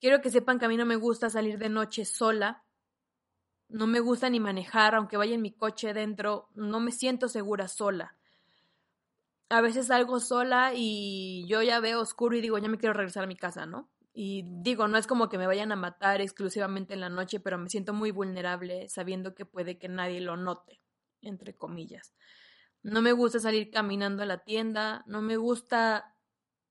Quiero 0.00 0.20
que 0.20 0.28
sepan 0.28 0.58
que 0.58 0.66
a 0.66 0.68
mí 0.68 0.76
no 0.76 0.84
me 0.84 0.96
gusta 0.96 1.30
salir 1.30 1.56
de 1.56 1.70
noche 1.70 2.04
sola. 2.04 2.62
No 3.70 3.86
me 3.86 4.00
gusta 4.00 4.28
ni 4.28 4.40
manejar, 4.40 4.94
aunque 4.94 5.16
vaya 5.16 5.34
en 5.34 5.40
mi 5.40 5.52
coche 5.52 5.94
dentro, 5.94 6.50
no 6.56 6.78
me 6.78 6.92
siento 6.92 7.26
segura 7.26 7.68
sola. 7.68 8.18
A 9.48 9.62
veces 9.62 9.86
salgo 9.86 10.20
sola 10.20 10.72
y 10.74 11.46
yo 11.48 11.62
ya 11.62 11.80
veo 11.80 12.02
oscuro 12.02 12.36
y 12.36 12.42
digo, 12.42 12.58
ya 12.58 12.68
me 12.68 12.76
quiero 12.76 12.92
regresar 12.92 13.24
a 13.24 13.26
mi 13.26 13.36
casa, 13.36 13.64
¿no? 13.64 13.88
Y 14.20 14.42
digo, 14.48 14.88
no 14.88 14.98
es 14.98 15.06
como 15.06 15.28
que 15.28 15.38
me 15.38 15.46
vayan 15.46 15.70
a 15.70 15.76
matar 15.76 16.20
exclusivamente 16.20 16.92
en 16.92 16.98
la 16.98 17.08
noche, 17.08 17.38
pero 17.38 17.56
me 17.56 17.68
siento 17.68 17.92
muy 17.92 18.10
vulnerable 18.10 18.88
sabiendo 18.88 19.32
que 19.32 19.46
puede 19.46 19.78
que 19.78 19.88
nadie 19.88 20.20
lo 20.20 20.36
note, 20.36 20.80
entre 21.20 21.54
comillas. 21.54 22.16
No 22.82 23.00
me 23.00 23.12
gusta 23.12 23.38
salir 23.38 23.70
caminando 23.70 24.24
a 24.24 24.26
la 24.26 24.38
tienda, 24.38 25.04
no 25.06 25.22
me 25.22 25.36
gusta 25.36 26.16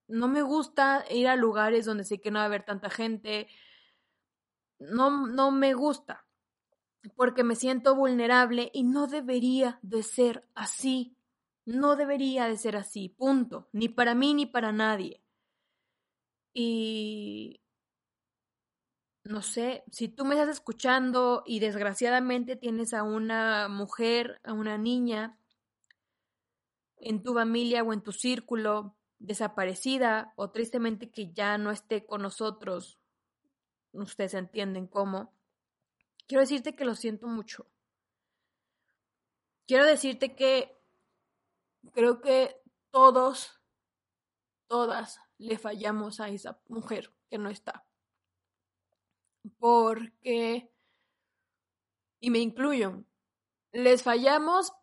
no 0.09 0.27
me 0.27 0.41
gusta 0.41 1.05
ir 1.09 1.29
a 1.29 1.37
lugares 1.37 1.85
donde 1.85 2.03
sé 2.03 2.19
que 2.19 2.31
no 2.31 2.39
va 2.39 2.43
a 2.43 2.47
haber 2.47 2.65
tanta 2.65 2.89
gente. 2.89 3.47
No, 4.77 5.25
no 5.25 5.49
me 5.51 5.73
gusta. 5.73 6.25
Porque 7.15 7.45
me 7.45 7.55
siento 7.55 7.95
vulnerable 7.95 8.71
y 8.73 8.83
no 8.83 9.07
debería 9.07 9.79
de 9.83 10.03
ser 10.03 10.45
así. 10.53 11.15
No 11.63 11.95
debería 11.95 12.47
de 12.49 12.57
ser 12.57 12.75
así. 12.75 13.07
Punto. 13.07 13.69
Ni 13.71 13.87
para 13.87 14.15
mí 14.15 14.33
ni 14.33 14.47
para 14.47 14.73
nadie. 14.73 15.23
Y 16.59 17.61
no 19.23 19.43
sé, 19.43 19.83
si 19.91 20.09
tú 20.09 20.25
me 20.25 20.33
estás 20.33 20.49
escuchando 20.49 21.43
y 21.45 21.59
desgraciadamente 21.59 22.55
tienes 22.55 22.95
a 22.95 23.03
una 23.03 23.67
mujer, 23.67 24.41
a 24.43 24.53
una 24.53 24.75
niña 24.79 25.37
en 26.97 27.21
tu 27.21 27.35
familia 27.35 27.83
o 27.83 27.93
en 27.93 28.01
tu 28.01 28.11
círculo 28.11 28.97
desaparecida 29.19 30.33
o 30.35 30.49
tristemente 30.49 31.11
que 31.11 31.31
ya 31.31 31.59
no 31.59 31.69
esté 31.69 32.07
con 32.07 32.23
nosotros, 32.23 32.97
ustedes 33.91 34.33
entienden 34.33 34.87
cómo, 34.87 35.35
quiero 36.25 36.41
decirte 36.41 36.75
que 36.75 36.85
lo 36.85 36.95
siento 36.95 37.27
mucho. 37.27 37.67
Quiero 39.67 39.85
decirte 39.85 40.35
que 40.35 40.75
creo 41.93 42.19
que 42.19 42.59
todos, 42.89 43.61
todas 44.67 45.19
le 45.37 45.57
fallamos 45.57 46.19
a 46.19 46.29
esa 46.29 46.59
mujer 46.67 47.13
que 47.29 47.37
no 47.37 47.49
está. 47.49 47.85
Porque, 49.59 50.69
y 52.19 52.29
me 52.29 52.39
incluyo, 52.39 53.03
les 53.71 54.03
fallamos 54.03 54.73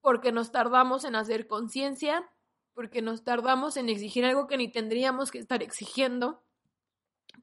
porque 0.00 0.32
nos 0.32 0.52
tardamos 0.52 1.04
en 1.04 1.16
hacer 1.16 1.46
conciencia 1.46 2.30
porque 2.76 3.00
nos 3.00 3.24
tardamos 3.24 3.78
en 3.78 3.88
exigir 3.88 4.26
algo 4.26 4.46
que 4.46 4.58
ni 4.58 4.70
tendríamos 4.70 5.30
que 5.30 5.38
estar 5.38 5.62
exigiendo, 5.62 6.44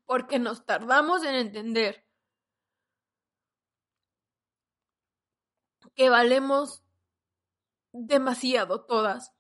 porque 0.06 0.38
nos 0.38 0.64
tardamos 0.64 1.24
en 1.24 1.34
entender 1.34 2.06
que 5.96 6.12
valemos 6.12 6.84
demasiado 7.94 8.86
todas, 8.86 9.34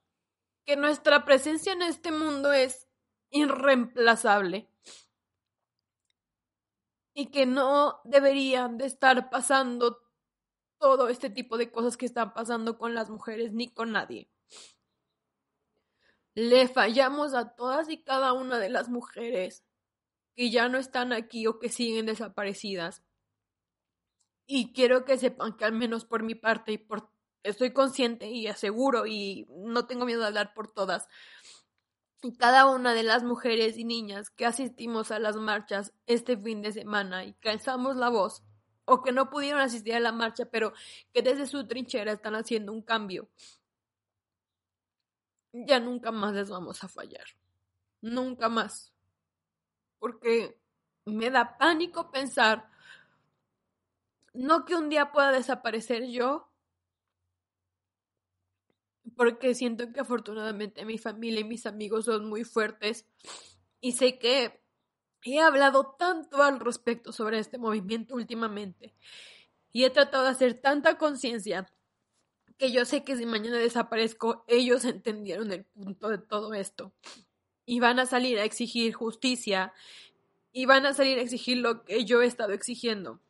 que 0.65 0.76
nuestra 0.76 1.26
presencia 1.26 1.73
en 1.73 1.82
este 1.82 2.12
mundo 2.12 2.54
es 2.54 2.88
irreemplazable 3.30 4.69
y 7.13 7.28
que 7.28 7.45
no 7.45 8.02
deberían 8.06 8.78
de 8.78 8.86
estar 8.86 9.30
pasando 9.30 10.02
todo 10.80 11.10
este 11.10 11.30
tipo 11.30 11.58
de 11.58 11.71
cosas 11.71 11.97
que 11.97 12.06
están 12.06 12.34
pasando 12.34 12.78
con 12.78 12.93
las 12.93 13.10
mujeres 13.10 13.54
ni 13.54 13.73
con 13.73 13.91
nadie. 13.91 14.30
Le 16.36 16.67
fallamos 16.67 17.34
a 17.34 17.56
todas 17.56 17.89
y 17.89 18.04
cada 18.04 18.34
una 18.34 18.58
de 18.58 18.69
las 18.69 18.89
mujeres 18.89 19.63
que 20.36 20.49
ya 20.49 20.67
no 20.67 20.80
están 20.80 21.13
aquí 21.13 21.45
o 21.45 21.60
que 21.60 21.69
siguen 21.69 22.08
desaparecidas. 22.08 23.04
Y 24.45 24.73
quiero 24.73 25.06
que 25.06 25.17
sepan 25.17 25.56
que 25.56 25.65
al 25.65 25.73
menos 25.73 26.06
por 26.06 26.23
mi 26.23 26.36
parte 26.36 26.73
y 26.73 26.78
por 26.78 27.12
estoy 27.43 27.71
consciente 27.71 28.27
y 28.27 28.47
aseguro 28.47 29.06
y 29.06 29.47
no 29.49 29.86
tengo 29.86 30.06
miedo 30.06 30.21
de 30.21 30.27
hablar 30.27 30.53
por 30.53 30.71
todas. 30.71 31.08
Y 32.21 32.36
cada 32.38 32.67
una 32.67 32.93
de 32.93 33.03
las 33.03 33.23
mujeres 33.23 33.77
y 33.77 33.84
niñas 33.84 34.29
que 34.29 34.45
asistimos 34.45 35.12
a 35.12 35.19
las 35.19 35.36
marchas 35.36 35.93
este 36.06 36.38
fin 36.38 36.62
de 36.62 36.71
semana 36.71 37.25
y 37.25 37.34
calzamos 37.34 37.97
la 37.97 38.10
voz 38.10 38.43
o 38.86 39.01
que 39.01 39.12
no 39.12 39.29
pudieron 39.29 39.62
asistir 39.62 39.95
a 39.95 39.99
la 39.99 40.12
marcha, 40.12 40.45
pero 40.45 40.73
que 41.13 41.21
desde 41.21 41.45
su 41.45 41.67
trinchera 41.67 42.12
están 42.12 42.36
haciendo 42.36 42.71
un 42.71 42.82
cambio 42.82 43.29
ya 45.53 45.79
nunca 45.79 46.12
más 46.12 46.34
les 46.34 46.49
vamos 46.49 46.84
a 46.84 46.88
fallar. 46.88 47.25
Nunca 48.01 48.49
más. 48.49 48.91
Porque 49.99 50.60
me 51.06 51.29
da 51.29 51.58
pánico 51.58 52.12
pensar, 52.12 52.69
no 54.34 54.65
que 54.65 54.75
un 54.75 54.89
día 54.89 55.12
pueda 55.12 55.32
desaparecer 55.32 56.08
yo, 56.08 56.51
porque 59.16 59.54
siento 59.56 59.92
que 59.92 60.00
afortunadamente 60.00 60.86
mi 60.86 60.98
familia 60.98 61.42
y 61.42 61.46
mis 61.46 61.66
amigos 61.66 62.06
son 62.06 62.28
muy 62.28 62.44
fuertes 62.44 63.06
y 63.82 63.94
sé 63.94 64.18
que 64.18 64.62
he 65.24 65.39
hablado 65.39 65.96
tanto 65.98 66.42
al 66.42 66.60
respecto 66.60 67.12
sobre 67.12 67.39
este 67.39 67.58
movimiento 67.58 68.16
últimamente 68.16 68.96
y 69.72 69.84
he 69.84 69.89
tratado 69.89 70.24
de 70.24 70.30
hacer 70.30 70.54
tanta 70.62 70.98
conciencia 70.98 71.68
que 72.58 72.72
yo 72.72 72.86
sé 72.86 73.04
que 73.04 73.18
si 73.18 73.26
mañana 73.26 73.58
desaparezco, 73.58 74.46
ellos 74.48 74.86
entendieron 74.86 75.52
el 75.52 75.66
punto 75.66 76.10
de 76.10 76.18
todo 76.18 76.54
esto. 76.54 76.94
Y 77.66 77.80
van 77.80 78.00
a 78.00 78.06
salir 78.06 78.39
a 78.39 78.44
exigir 78.44 78.94
justicia. 78.94 79.74
Y 80.52 80.66
van 80.66 80.86
a 80.86 80.94
salir 80.94 81.18
a 81.18 81.22
exigir 81.22 81.58
lo 81.58 81.84
que 81.84 82.06
yo 82.06 82.22
he 82.22 82.26
estado 82.26 82.54
exigiendo. 82.54 83.22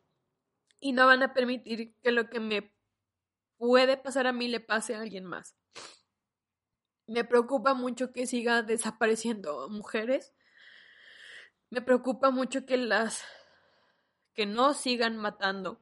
Y 0.80 0.92
no 0.92 1.06
van 1.06 1.24
a 1.24 1.34
permitir 1.34 1.96
que 2.02 2.12
lo 2.12 2.30
que 2.30 2.40
me 2.40 2.74
puede 3.58 3.96
pasar 3.96 4.28
a 4.28 4.34
mí 4.34 4.48
le 4.48 4.60
pase 4.60 4.96
a 4.96 5.02
alguien 5.02 5.26
más. 5.26 5.56
Me 7.08 7.24
preocupa 7.26 7.74
mucho 7.74 8.12
que 8.14 8.28
siga 8.28 8.62
desapareciendo 8.62 9.70
mujeres. 9.70 10.34
me 11.70 11.82
preocupa 11.82 12.30
mucho 12.30 12.66
que 12.66 12.78
las 12.78 13.24
que 14.34 14.46
no 14.46 14.74
sigan 14.74 15.18
matando, 15.18 15.82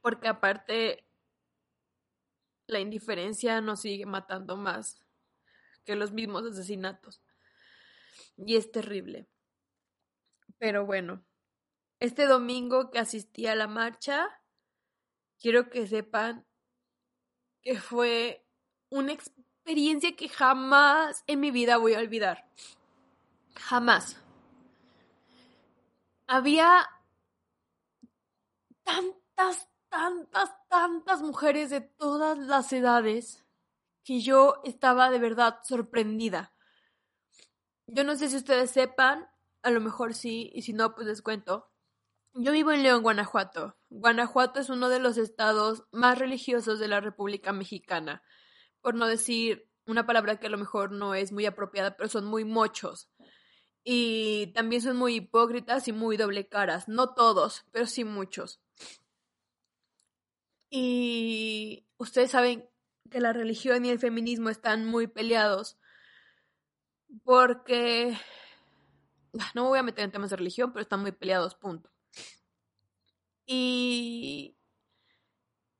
porque 0.00 0.28
aparte 0.28 1.06
la 2.66 2.80
indiferencia 2.80 3.60
nos 3.60 3.80
sigue 3.80 4.06
matando 4.06 4.56
más 4.56 5.04
que 5.84 5.96
los 5.96 6.12
mismos 6.12 6.44
asesinatos. 6.44 7.22
Y 8.36 8.56
es 8.56 8.70
terrible. 8.70 9.28
Pero 10.58 10.84
bueno, 10.84 11.24
este 12.00 12.26
domingo 12.26 12.90
que 12.90 12.98
asistí 12.98 13.46
a 13.46 13.54
la 13.54 13.68
marcha, 13.68 14.28
quiero 15.38 15.70
que 15.70 15.86
sepan 15.86 16.44
que 17.62 17.78
fue 17.78 18.46
una 18.90 19.12
experiencia 19.12 19.35
que 20.16 20.28
jamás 20.28 21.24
en 21.26 21.40
mi 21.40 21.50
vida 21.50 21.76
voy 21.76 21.94
a 21.94 21.98
olvidar. 21.98 22.48
Jamás. 23.56 24.16
Había 26.28 26.88
tantas, 28.84 29.68
tantas, 29.88 30.50
tantas 30.68 31.22
mujeres 31.22 31.70
de 31.70 31.80
todas 31.80 32.38
las 32.38 32.72
edades 32.72 33.44
que 34.04 34.20
yo 34.20 34.60
estaba 34.64 35.10
de 35.10 35.18
verdad 35.18 35.58
sorprendida. 35.64 36.52
Yo 37.86 38.04
no 38.04 38.16
sé 38.16 38.28
si 38.28 38.36
ustedes 38.36 38.70
sepan, 38.70 39.28
a 39.62 39.70
lo 39.70 39.80
mejor 39.80 40.14
sí, 40.14 40.50
y 40.54 40.62
si 40.62 40.72
no, 40.72 40.94
pues 40.94 41.06
les 41.06 41.22
cuento. 41.22 41.70
Yo 42.34 42.52
vivo 42.52 42.70
en 42.72 42.82
León, 42.82 43.02
Guanajuato. 43.02 43.76
Guanajuato 43.88 44.60
es 44.60 44.68
uno 44.68 44.88
de 44.88 44.98
los 44.98 45.16
estados 45.16 45.84
más 45.90 46.18
religiosos 46.18 46.78
de 46.78 46.88
la 46.88 47.00
República 47.00 47.52
Mexicana. 47.52 48.22
Por 48.80 48.94
no 48.94 49.06
decir 49.06 49.68
una 49.86 50.06
palabra 50.06 50.38
que 50.38 50.46
a 50.46 50.50
lo 50.50 50.58
mejor 50.58 50.92
no 50.92 51.14
es 51.14 51.32
muy 51.32 51.46
apropiada, 51.46 51.96
pero 51.96 52.08
son 52.08 52.24
muy 52.24 52.44
mochos. 52.44 53.08
Y 53.84 54.48
también 54.48 54.82
son 54.82 54.96
muy 54.96 55.16
hipócritas 55.16 55.86
y 55.88 55.92
muy 55.92 56.16
doble 56.16 56.48
caras. 56.48 56.88
No 56.88 57.14
todos, 57.14 57.64
pero 57.72 57.86
sí 57.86 58.04
muchos. 58.04 58.60
Y 60.70 61.86
ustedes 61.96 62.32
saben 62.32 62.68
que 63.10 63.20
la 63.20 63.32
religión 63.32 63.84
y 63.84 63.90
el 63.90 64.00
feminismo 64.00 64.50
están 64.50 64.84
muy 64.86 65.06
peleados 65.06 65.78
porque 67.22 68.18
no 69.54 69.62
me 69.62 69.68
voy 69.68 69.78
a 69.78 69.84
meter 69.84 70.04
en 70.04 70.12
temas 70.12 70.30
de 70.30 70.36
religión, 70.36 70.72
pero 70.72 70.82
están 70.82 71.00
muy 71.00 71.12
peleados, 71.12 71.54
punto. 71.54 71.90
Y 73.46 74.56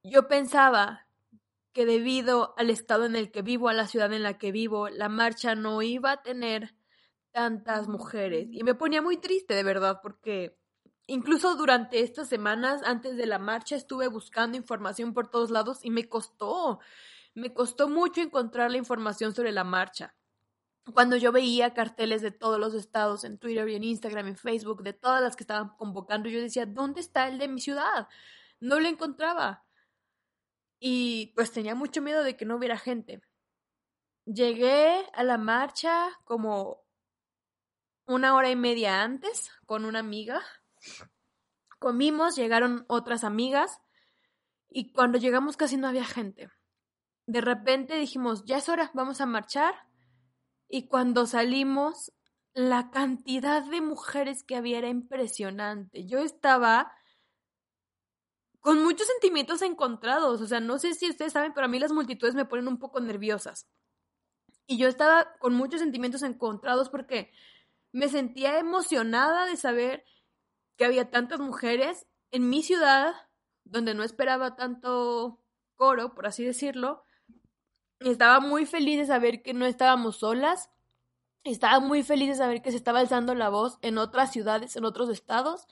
yo 0.04 0.28
pensaba 0.28 1.05
que 1.76 1.84
debido 1.84 2.54
al 2.56 2.70
estado 2.70 3.04
en 3.04 3.16
el 3.16 3.30
que 3.30 3.42
vivo, 3.42 3.68
a 3.68 3.74
la 3.74 3.86
ciudad 3.86 4.10
en 4.14 4.22
la 4.22 4.38
que 4.38 4.50
vivo, 4.50 4.88
la 4.88 5.10
marcha 5.10 5.54
no 5.54 5.82
iba 5.82 6.10
a 6.10 6.22
tener 6.22 6.74
tantas 7.32 7.86
mujeres. 7.86 8.48
Y 8.50 8.64
me 8.64 8.74
ponía 8.74 9.02
muy 9.02 9.18
triste, 9.18 9.52
de 9.52 9.62
verdad, 9.62 10.00
porque 10.02 10.58
incluso 11.06 11.54
durante 11.54 12.00
estas 12.00 12.30
semanas, 12.30 12.80
antes 12.82 13.18
de 13.18 13.26
la 13.26 13.38
marcha, 13.38 13.76
estuve 13.76 14.08
buscando 14.08 14.56
información 14.56 15.12
por 15.12 15.28
todos 15.28 15.50
lados 15.50 15.80
y 15.82 15.90
me 15.90 16.08
costó. 16.08 16.80
Me 17.34 17.52
costó 17.52 17.90
mucho 17.90 18.22
encontrar 18.22 18.70
la 18.70 18.78
información 18.78 19.34
sobre 19.34 19.52
la 19.52 19.64
marcha. 19.64 20.16
Cuando 20.94 21.16
yo 21.16 21.30
veía 21.30 21.74
carteles 21.74 22.22
de 22.22 22.30
todos 22.30 22.58
los 22.58 22.72
estados 22.72 23.22
en 23.24 23.36
Twitter 23.36 23.68
y 23.68 23.74
en 23.74 23.84
Instagram, 23.84 24.28
en 24.28 24.36
Facebook, 24.38 24.82
de 24.82 24.94
todas 24.94 25.20
las 25.20 25.36
que 25.36 25.42
estaban 25.42 25.76
convocando, 25.76 26.30
yo 26.30 26.40
decía, 26.40 26.64
¿dónde 26.64 27.02
está 27.02 27.28
el 27.28 27.36
de 27.36 27.48
mi 27.48 27.60
ciudad? 27.60 28.08
No 28.60 28.80
lo 28.80 28.88
encontraba. 28.88 29.65
Y 30.78 31.32
pues 31.34 31.52
tenía 31.52 31.74
mucho 31.74 32.02
miedo 32.02 32.22
de 32.22 32.36
que 32.36 32.44
no 32.44 32.56
hubiera 32.56 32.78
gente. 32.78 33.20
Llegué 34.24 35.06
a 35.12 35.22
la 35.22 35.38
marcha 35.38 36.08
como 36.24 36.84
una 38.06 38.34
hora 38.34 38.50
y 38.50 38.56
media 38.56 39.02
antes 39.02 39.50
con 39.66 39.84
una 39.84 40.00
amiga. 40.00 40.42
Comimos, 41.78 42.36
llegaron 42.36 42.84
otras 42.88 43.24
amigas 43.24 43.80
y 44.68 44.92
cuando 44.92 45.18
llegamos 45.18 45.56
casi 45.56 45.76
no 45.76 45.88
había 45.88 46.04
gente 46.04 46.50
de 47.26 47.40
repente 47.40 47.96
dijimos, 47.96 48.44
ya 48.44 48.58
es 48.58 48.68
hora, 48.68 48.90
vamos 48.94 49.20
a 49.20 49.26
marchar. 49.26 49.74
Y 50.68 50.86
cuando 50.86 51.26
salimos, 51.26 52.12
la 52.54 52.90
cantidad 52.90 53.62
de 53.64 53.80
mujeres 53.80 54.44
que 54.44 54.56
había 54.56 54.78
era 54.78 54.88
impresionante. 54.88 56.06
Yo 56.06 56.20
estaba 56.20 56.92
con 58.66 58.82
muchos 58.82 59.06
sentimientos 59.06 59.62
encontrados. 59.62 60.40
O 60.40 60.46
sea, 60.48 60.58
no 60.58 60.80
sé 60.80 60.92
si 60.94 61.08
ustedes 61.08 61.32
saben, 61.32 61.54
pero 61.54 61.66
a 61.66 61.68
mí 61.68 61.78
las 61.78 61.92
multitudes 61.92 62.34
me 62.34 62.46
ponen 62.46 62.66
un 62.66 62.80
poco 62.80 62.98
nerviosas. 62.98 63.68
Y 64.66 64.76
yo 64.76 64.88
estaba 64.88 65.38
con 65.38 65.54
muchos 65.54 65.78
sentimientos 65.78 66.24
encontrados 66.24 66.88
porque 66.88 67.30
me 67.92 68.08
sentía 68.08 68.58
emocionada 68.58 69.46
de 69.46 69.56
saber 69.56 70.04
que 70.76 70.84
había 70.84 71.12
tantas 71.12 71.38
mujeres 71.38 72.08
en 72.32 72.50
mi 72.50 72.64
ciudad, 72.64 73.14
donde 73.62 73.94
no 73.94 74.02
esperaba 74.02 74.56
tanto 74.56 75.40
coro, 75.76 76.16
por 76.16 76.26
así 76.26 76.44
decirlo, 76.44 77.04
estaba 78.00 78.40
muy 78.40 78.66
feliz 78.66 78.98
de 78.98 79.06
saber 79.06 79.44
que 79.44 79.54
no 79.54 79.64
estábamos 79.64 80.16
solas. 80.16 80.70
Estaba 81.44 81.78
muy 81.78 82.02
feliz 82.02 82.30
de 82.30 82.34
saber 82.34 82.62
que 82.62 82.72
se 82.72 82.78
estaba 82.78 82.98
alzando 82.98 83.36
la 83.36 83.48
voz 83.48 83.78
en 83.82 83.96
otras 83.96 84.32
ciudades, 84.32 84.74
en 84.74 84.84
otros 84.84 85.08
estados. 85.08 85.68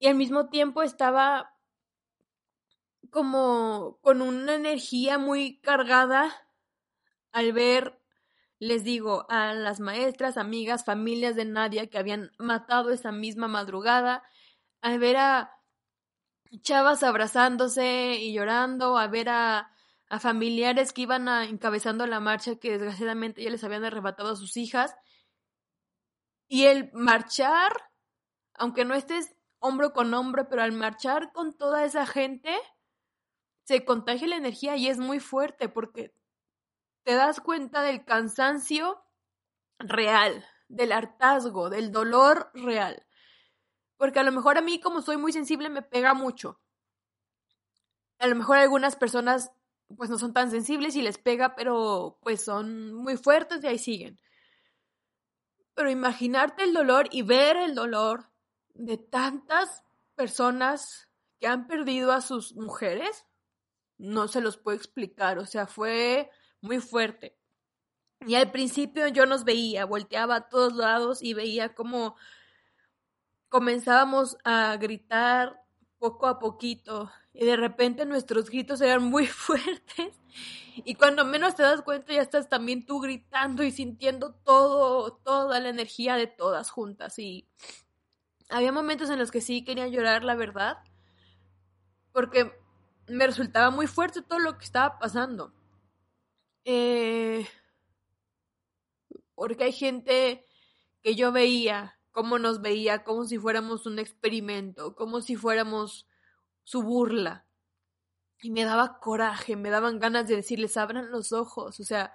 Y 0.00 0.08
al 0.08 0.16
mismo 0.16 0.48
tiempo 0.48 0.82
estaba 0.82 1.54
como 3.10 4.00
con 4.02 4.22
una 4.22 4.54
energía 4.54 5.18
muy 5.18 5.60
cargada 5.60 6.34
al 7.30 7.52
ver, 7.52 8.00
les 8.58 8.82
digo, 8.82 9.26
a 9.30 9.54
las 9.54 9.78
maestras, 9.78 10.36
amigas, 10.36 10.84
familias 10.84 11.36
de 11.36 11.44
Nadia 11.44 11.88
que 11.88 11.98
habían 11.98 12.32
matado 12.38 12.90
esa 12.90 13.12
misma 13.12 13.46
madrugada, 13.46 14.24
al 14.80 14.98
ver 14.98 15.16
a 15.18 15.56
chavas 16.62 17.04
abrazándose 17.04 18.16
y 18.16 18.32
llorando, 18.32 18.98
a 18.98 19.06
ver 19.06 19.28
a 19.28 19.70
a 20.10 20.18
familiares 20.18 20.92
que 20.92 21.02
iban 21.02 21.28
encabezando 21.28 22.04
la 22.04 22.18
marcha 22.18 22.56
que 22.56 22.72
desgraciadamente 22.72 23.44
ya 23.44 23.50
les 23.50 23.62
habían 23.62 23.84
arrebatado 23.84 24.30
a 24.30 24.36
sus 24.36 24.56
hijas. 24.56 24.92
Y 26.48 26.64
el 26.64 26.90
marchar, 26.92 27.72
aunque 28.54 28.84
no 28.84 28.94
estés 28.94 29.32
hombro 29.60 29.92
con 29.92 30.12
hombro, 30.12 30.48
pero 30.48 30.62
al 30.62 30.72
marchar 30.72 31.32
con 31.32 31.56
toda 31.56 31.84
esa 31.84 32.06
gente, 32.06 32.54
se 33.64 33.84
contagia 33.84 34.26
la 34.26 34.36
energía 34.36 34.76
y 34.76 34.88
es 34.88 34.98
muy 34.98 35.20
fuerte 35.20 35.68
porque 35.68 36.12
te 37.04 37.14
das 37.14 37.40
cuenta 37.40 37.82
del 37.82 38.04
cansancio 38.04 39.02
real, 39.78 40.44
del 40.68 40.92
hartazgo, 40.92 41.70
del 41.70 41.92
dolor 41.92 42.50
real. 42.54 43.06
Porque 43.96 44.18
a 44.18 44.22
lo 44.22 44.32
mejor 44.32 44.58
a 44.58 44.62
mí, 44.62 44.80
como 44.80 45.02
soy 45.02 45.18
muy 45.18 45.32
sensible, 45.32 45.68
me 45.68 45.82
pega 45.82 46.14
mucho. 46.14 46.60
A 48.18 48.26
lo 48.26 48.34
mejor 48.34 48.58
algunas 48.58 48.96
personas 48.96 49.52
pues 49.96 50.08
no 50.08 50.18
son 50.18 50.32
tan 50.32 50.50
sensibles 50.50 50.94
y 50.96 51.02
les 51.02 51.18
pega, 51.18 51.54
pero 51.54 52.18
pues 52.22 52.44
son 52.44 52.94
muy 52.94 53.16
fuertes 53.16 53.62
y 53.62 53.66
ahí 53.66 53.78
siguen. 53.78 54.20
Pero 55.74 55.90
imaginarte 55.90 56.64
el 56.64 56.72
dolor 56.72 57.08
y 57.10 57.22
ver 57.22 57.56
el 57.56 57.74
dolor 57.74 58.29
de 58.74 58.98
tantas 58.98 59.82
personas 60.14 61.08
que 61.38 61.46
han 61.46 61.66
perdido 61.66 62.12
a 62.12 62.20
sus 62.20 62.54
mujeres, 62.54 63.26
no 63.98 64.28
se 64.28 64.40
los 64.40 64.56
puedo 64.56 64.76
explicar, 64.76 65.38
o 65.38 65.46
sea, 65.46 65.66
fue 65.66 66.30
muy 66.60 66.80
fuerte. 66.80 67.36
Y 68.26 68.34
al 68.34 68.50
principio 68.50 69.08
yo 69.08 69.24
nos 69.24 69.44
veía, 69.44 69.86
volteaba 69.86 70.36
a 70.36 70.48
todos 70.48 70.74
lados 70.74 71.22
y 71.22 71.32
veía 71.32 71.74
cómo 71.74 72.16
comenzábamos 73.48 74.36
a 74.44 74.76
gritar 74.76 75.64
poco 75.98 76.26
a 76.26 76.38
poquito 76.38 77.10
y 77.32 77.44
de 77.44 77.56
repente 77.56 78.06
nuestros 78.06 78.48
gritos 78.48 78.80
eran 78.80 79.04
muy 79.04 79.26
fuertes 79.26 80.18
y 80.76 80.94
cuando 80.94 81.24
menos 81.24 81.56
te 81.56 81.62
das 81.62 81.82
cuenta 81.82 82.12
ya 82.12 82.22
estás 82.22 82.48
también 82.48 82.86
tú 82.86 83.00
gritando 83.00 83.62
y 83.62 83.70
sintiendo 83.70 84.32
todo, 84.32 85.12
toda 85.24 85.60
la 85.60 85.68
energía 85.68 86.16
de 86.16 86.26
todas 86.26 86.70
juntas 86.70 87.18
y 87.18 87.46
había 88.50 88.72
momentos 88.72 89.10
en 89.10 89.18
los 89.18 89.30
que 89.30 89.40
sí 89.40 89.64
quería 89.64 89.88
llorar, 89.88 90.24
la 90.24 90.34
verdad, 90.34 90.78
porque 92.12 92.52
me 93.06 93.26
resultaba 93.26 93.70
muy 93.70 93.86
fuerte 93.86 94.22
todo 94.22 94.38
lo 94.38 94.58
que 94.58 94.64
estaba 94.64 94.98
pasando. 94.98 95.52
Eh, 96.64 97.46
porque 99.34 99.64
hay 99.64 99.72
gente 99.72 100.44
que 101.02 101.14
yo 101.14 101.32
veía, 101.32 101.98
cómo 102.10 102.38
nos 102.38 102.60
veía, 102.60 103.04
como 103.04 103.24
si 103.24 103.38
fuéramos 103.38 103.86
un 103.86 103.98
experimento, 103.98 104.94
como 104.94 105.20
si 105.20 105.36
fuéramos 105.36 106.06
su 106.64 106.82
burla. 106.82 107.46
Y 108.42 108.50
me 108.50 108.64
daba 108.64 108.98
coraje, 109.00 109.56
me 109.56 109.70
daban 109.70 109.98
ganas 109.98 110.26
de 110.26 110.36
decirles, 110.36 110.76
abran 110.76 111.10
los 111.10 111.32
ojos. 111.32 111.80
O 111.80 111.84
sea, 111.84 112.12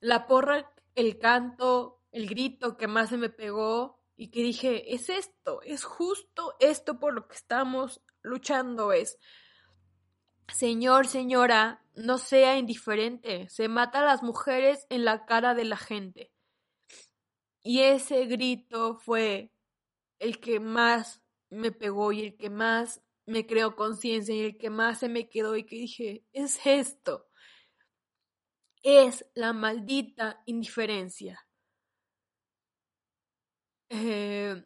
la 0.00 0.26
porra, 0.26 0.72
el 0.94 1.18
canto, 1.18 2.02
el 2.12 2.28
grito 2.28 2.76
que 2.76 2.88
más 2.88 3.10
se 3.10 3.16
me 3.16 3.30
pegó 3.30 3.99
y 4.20 4.28
que 4.28 4.42
dije, 4.42 4.94
es 4.94 5.08
esto, 5.08 5.62
es 5.62 5.82
justo 5.82 6.54
esto 6.60 7.00
por 7.00 7.14
lo 7.14 7.26
que 7.26 7.36
estamos 7.36 8.02
luchando, 8.20 8.92
es, 8.92 9.16
Señor, 10.52 11.06
señora, 11.06 11.82
no 11.94 12.18
sea 12.18 12.58
indiferente, 12.58 13.48
se 13.48 13.68
mata 13.68 14.00
a 14.00 14.04
las 14.04 14.22
mujeres 14.22 14.86
en 14.90 15.06
la 15.06 15.24
cara 15.24 15.54
de 15.54 15.64
la 15.64 15.78
gente. 15.78 16.34
Y 17.62 17.80
ese 17.80 18.26
grito 18.26 18.98
fue 18.98 19.54
el 20.18 20.38
que 20.38 20.60
más 20.60 21.22
me 21.48 21.72
pegó 21.72 22.12
y 22.12 22.20
el 22.20 22.36
que 22.36 22.50
más 22.50 23.02
me 23.24 23.46
creó 23.46 23.74
conciencia 23.74 24.34
y 24.34 24.40
el 24.40 24.58
que 24.58 24.68
más 24.68 24.98
se 24.98 25.08
me 25.08 25.30
quedó 25.30 25.56
y 25.56 25.64
que 25.64 25.76
dije, 25.76 26.26
es 26.34 26.60
esto. 26.66 27.26
Es 28.82 29.24
la 29.32 29.54
maldita 29.54 30.42
indiferencia. 30.44 31.46
Eh, 33.90 34.64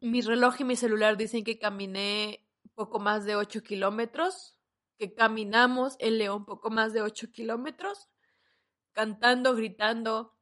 mi 0.00 0.22
reloj 0.22 0.60
y 0.60 0.64
mi 0.64 0.76
celular 0.76 1.16
dicen 1.16 1.44
que 1.44 1.58
caminé 1.58 2.46
poco 2.74 3.00
más 3.00 3.24
de 3.24 3.36
8 3.36 3.62
kilómetros, 3.62 4.56
que 4.96 5.12
caminamos 5.12 5.96
en 5.98 6.18
León 6.18 6.46
poco 6.46 6.70
más 6.70 6.92
de 6.92 7.02
8 7.02 7.30
kilómetros, 7.32 8.08
cantando, 8.92 9.54
gritando, 9.54 10.36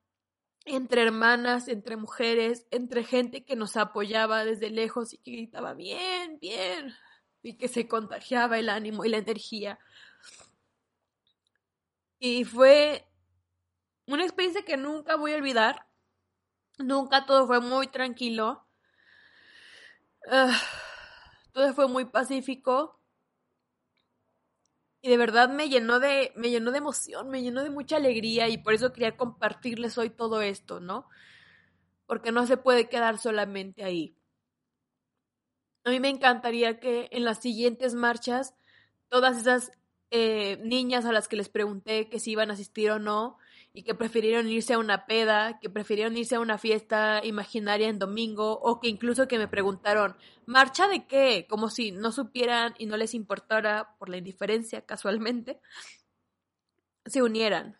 entre 0.66 1.02
hermanas, 1.02 1.68
entre 1.68 1.96
mujeres, 1.96 2.66
entre 2.70 3.02
gente 3.02 3.44
que 3.44 3.56
nos 3.56 3.76
apoyaba 3.76 4.44
desde 4.44 4.70
lejos 4.70 5.14
y 5.14 5.18
que 5.18 5.32
gritaba 5.32 5.74
bien, 5.74 6.38
bien, 6.38 6.94
y 7.42 7.56
que 7.56 7.68
se 7.68 7.88
contagiaba 7.88 8.58
el 8.58 8.68
ánimo 8.68 9.04
y 9.04 9.08
la 9.08 9.18
energía. 9.18 9.78
Y 12.18 12.44
fue 12.44 13.08
una 14.06 14.24
experiencia 14.24 14.64
que 14.64 14.76
nunca 14.76 15.16
voy 15.16 15.32
a 15.32 15.36
olvidar. 15.36 15.87
Nunca 16.78 17.26
todo 17.26 17.46
fue 17.46 17.60
muy 17.60 17.88
tranquilo. 17.88 18.64
Ah, 20.30 20.60
todo 21.52 21.74
fue 21.74 21.88
muy 21.88 22.04
pacífico. 22.04 23.00
Y 25.00 25.08
de 25.08 25.16
verdad 25.16 25.48
me 25.48 25.68
llenó 25.68 26.00
de, 26.00 26.32
me 26.36 26.50
llenó 26.50 26.72
de 26.72 26.78
emoción, 26.78 27.30
me 27.30 27.42
llenó 27.42 27.62
de 27.62 27.70
mucha 27.70 27.96
alegría 27.96 28.48
y 28.48 28.58
por 28.58 28.74
eso 28.74 28.92
quería 28.92 29.16
compartirles 29.16 29.96
hoy 29.96 30.10
todo 30.10 30.42
esto, 30.42 30.80
¿no? 30.80 31.08
Porque 32.06 32.32
no 32.32 32.46
se 32.46 32.56
puede 32.56 32.88
quedar 32.88 33.18
solamente 33.18 33.84
ahí. 33.84 34.16
A 35.84 35.90
mí 35.90 36.00
me 36.00 36.08
encantaría 36.08 36.80
que 36.80 37.08
en 37.12 37.24
las 37.24 37.38
siguientes 37.40 37.94
marchas 37.94 38.54
todas 39.08 39.38
esas 39.38 39.70
eh, 40.10 40.58
niñas 40.62 41.04
a 41.04 41.12
las 41.12 41.28
que 41.28 41.36
les 41.36 41.48
pregunté 41.48 42.08
que 42.08 42.20
si 42.20 42.32
iban 42.32 42.50
a 42.50 42.54
asistir 42.54 42.90
o 42.90 42.98
no 42.98 43.38
y 43.72 43.82
que 43.82 43.94
prefirieron 43.94 44.48
irse 44.48 44.74
a 44.74 44.78
una 44.78 45.06
peda, 45.06 45.58
que 45.60 45.70
prefirieron 45.70 46.16
irse 46.16 46.34
a 46.36 46.40
una 46.40 46.58
fiesta 46.58 47.20
imaginaria 47.24 47.88
en 47.88 47.98
domingo 47.98 48.58
o 48.60 48.80
que 48.80 48.88
incluso 48.88 49.28
que 49.28 49.38
me 49.38 49.48
preguntaron, 49.48 50.16
¿marcha 50.46 50.88
de 50.88 51.06
qué? 51.06 51.46
Como 51.48 51.70
si 51.70 51.92
no 51.92 52.10
supieran 52.10 52.74
y 52.78 52.86
no 52.86 52.96
les 52.96 53.14
importara 53.14 53.96
por 53.98 54.08
la 54.08 54.16
indiferencia 54.16 54.84
casualmente, 54.84 55.60
se 57.06 57.22
unieran. 57.22 57.78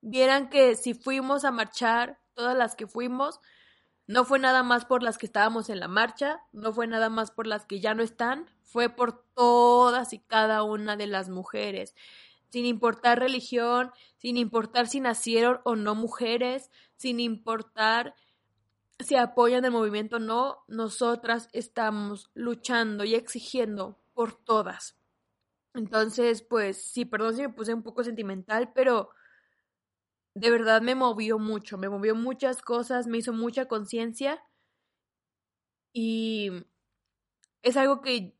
Vieran 0.00 0.48
que 0.50 0.76
si 0.76 0.94
fuimos 0.94 1.44
a 1.44 1.50
marchar, 1.50 2.20
todas 2.34 2.56
las 2.56 2.74
que 2.76 2.86
fuimos, 2.86 3.40
no 4.06 4.24
fue 4.24 4.38
nada 4.38 4.62
más 4.62 4.84
por 4.84 5.02
las 5.02 5.16
que 5.16 5.26
estábamos 5.26 5.70
en 5.70 5.80
la 5.80 5.88
marcha, 5.88 6.40
no 6.52 6.72
fue 6.72 6.86
nada 6.86 7.08
más 7.08 7.30
por 7.30 7.46
las 7.46 7.64
que 7.64 7.80
ya 7.80 7.94
no 7.94 8.02
están, 8.02 8.50
fue 8.62 8.90
por 8.90 9.24
todas 9.34 10.12
y 10.12 10.18
cada 10.18 10.62
una 10.62 10.96
de 10.96 11.06
las 11.06 11.30
mujeres, 11.30 11.94
sin 12.54 12.66
importar 12.66 13.18
religión, 13.18 13.90
sin 14.16 14.36
importar 14.36 14.86
si 14.86 15.00
nacieron 15.00 15.60
o 15.64 15.74
no 15.74 15.96
mujeres, 15.96 16.70
sin 16.94 17.18
importar 17.18 18.14
si 19.00 19.16
apoyan 19.16 19.64
el 19.64 19.72
movimiento 19.72 20.16
o 20.16 20.20
no, 20.20 20.62
nosotras 20.68 21.48
estamos 21.52 22.30
luchando 22.32 23.02
y 23.02 23.16
exigiendo 23.16 23.98
por 24.12 24.36
todas. 24.36 24.96
Entonces, 25.74 26.42
pues 26.42 26.80
sí, 26.80 27.04
perdón 27.04 27.34
si 27.34 27.42
me 27.42 27.48
puse 27.48 27.74
un 27.74 27.82
poco 27.82 28.04
sentimental, 28.04 28.72
pero 28.72 29.10
de 30.36 30.48
verdad 30.48 30.80
me 30.80 30.94
movió 30.94 31.40
mucho, 31.40 31.76
me 31.76 31.88
movió 31.88 32.14
muchas 32.14 32.62
cosas, 32.62 33.08
me 33.08 33.18
hizo 33.18 33.32
mucha 33.32 33.66
conciencia 33.66 34.44
y 35.92 36.52
es 37.62 37.76
algo 37.76 38.00
que 38.00 38.36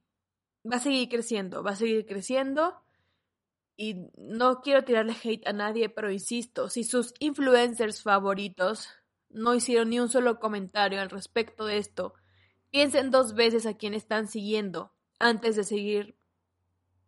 va 0.65 0.77
a 0.77 0.79
seguir 0.79 1.09
creciendo, 1.09 1.65
va 1.65 1.73
a 1.73 1.77
seguir 1.77 2.07
creciendo 2.07 2.84
y 3.77 4.07
no 4.17 4.61
quiero 4.61 4.85
tirarle 4.85 5.17
hate 5.23 5.47
a 5.47 5.53
nadie, 5.53 5.89
pero 5.89 6.11
insisto, 6.11 6.69
si 6.69 6.85
sus 6.85 7.15
influencers 7.19 8.03
favoritos 8.03 8.89
no 9.31 9.55
hicieron 9.55 9.91
ni 9.91 9.99
un 9.99 10.09
solo 10.09 10.39
comentario 10.39 11.01
al 11.01 11.11
respecto 11.11 11.67
de 11.67 11.79
esto, 11.79 12.15
piensen 12.71 13.11
dos 13.11 13.35
veces 13.35 13.67
a 13.67 13.75
quién 13.77 13.95
están 13.95 14.29
siguiendo 14.29 14.93
antes 15.19 15.57
de 15.57 15.65
seguir 15.65 16.17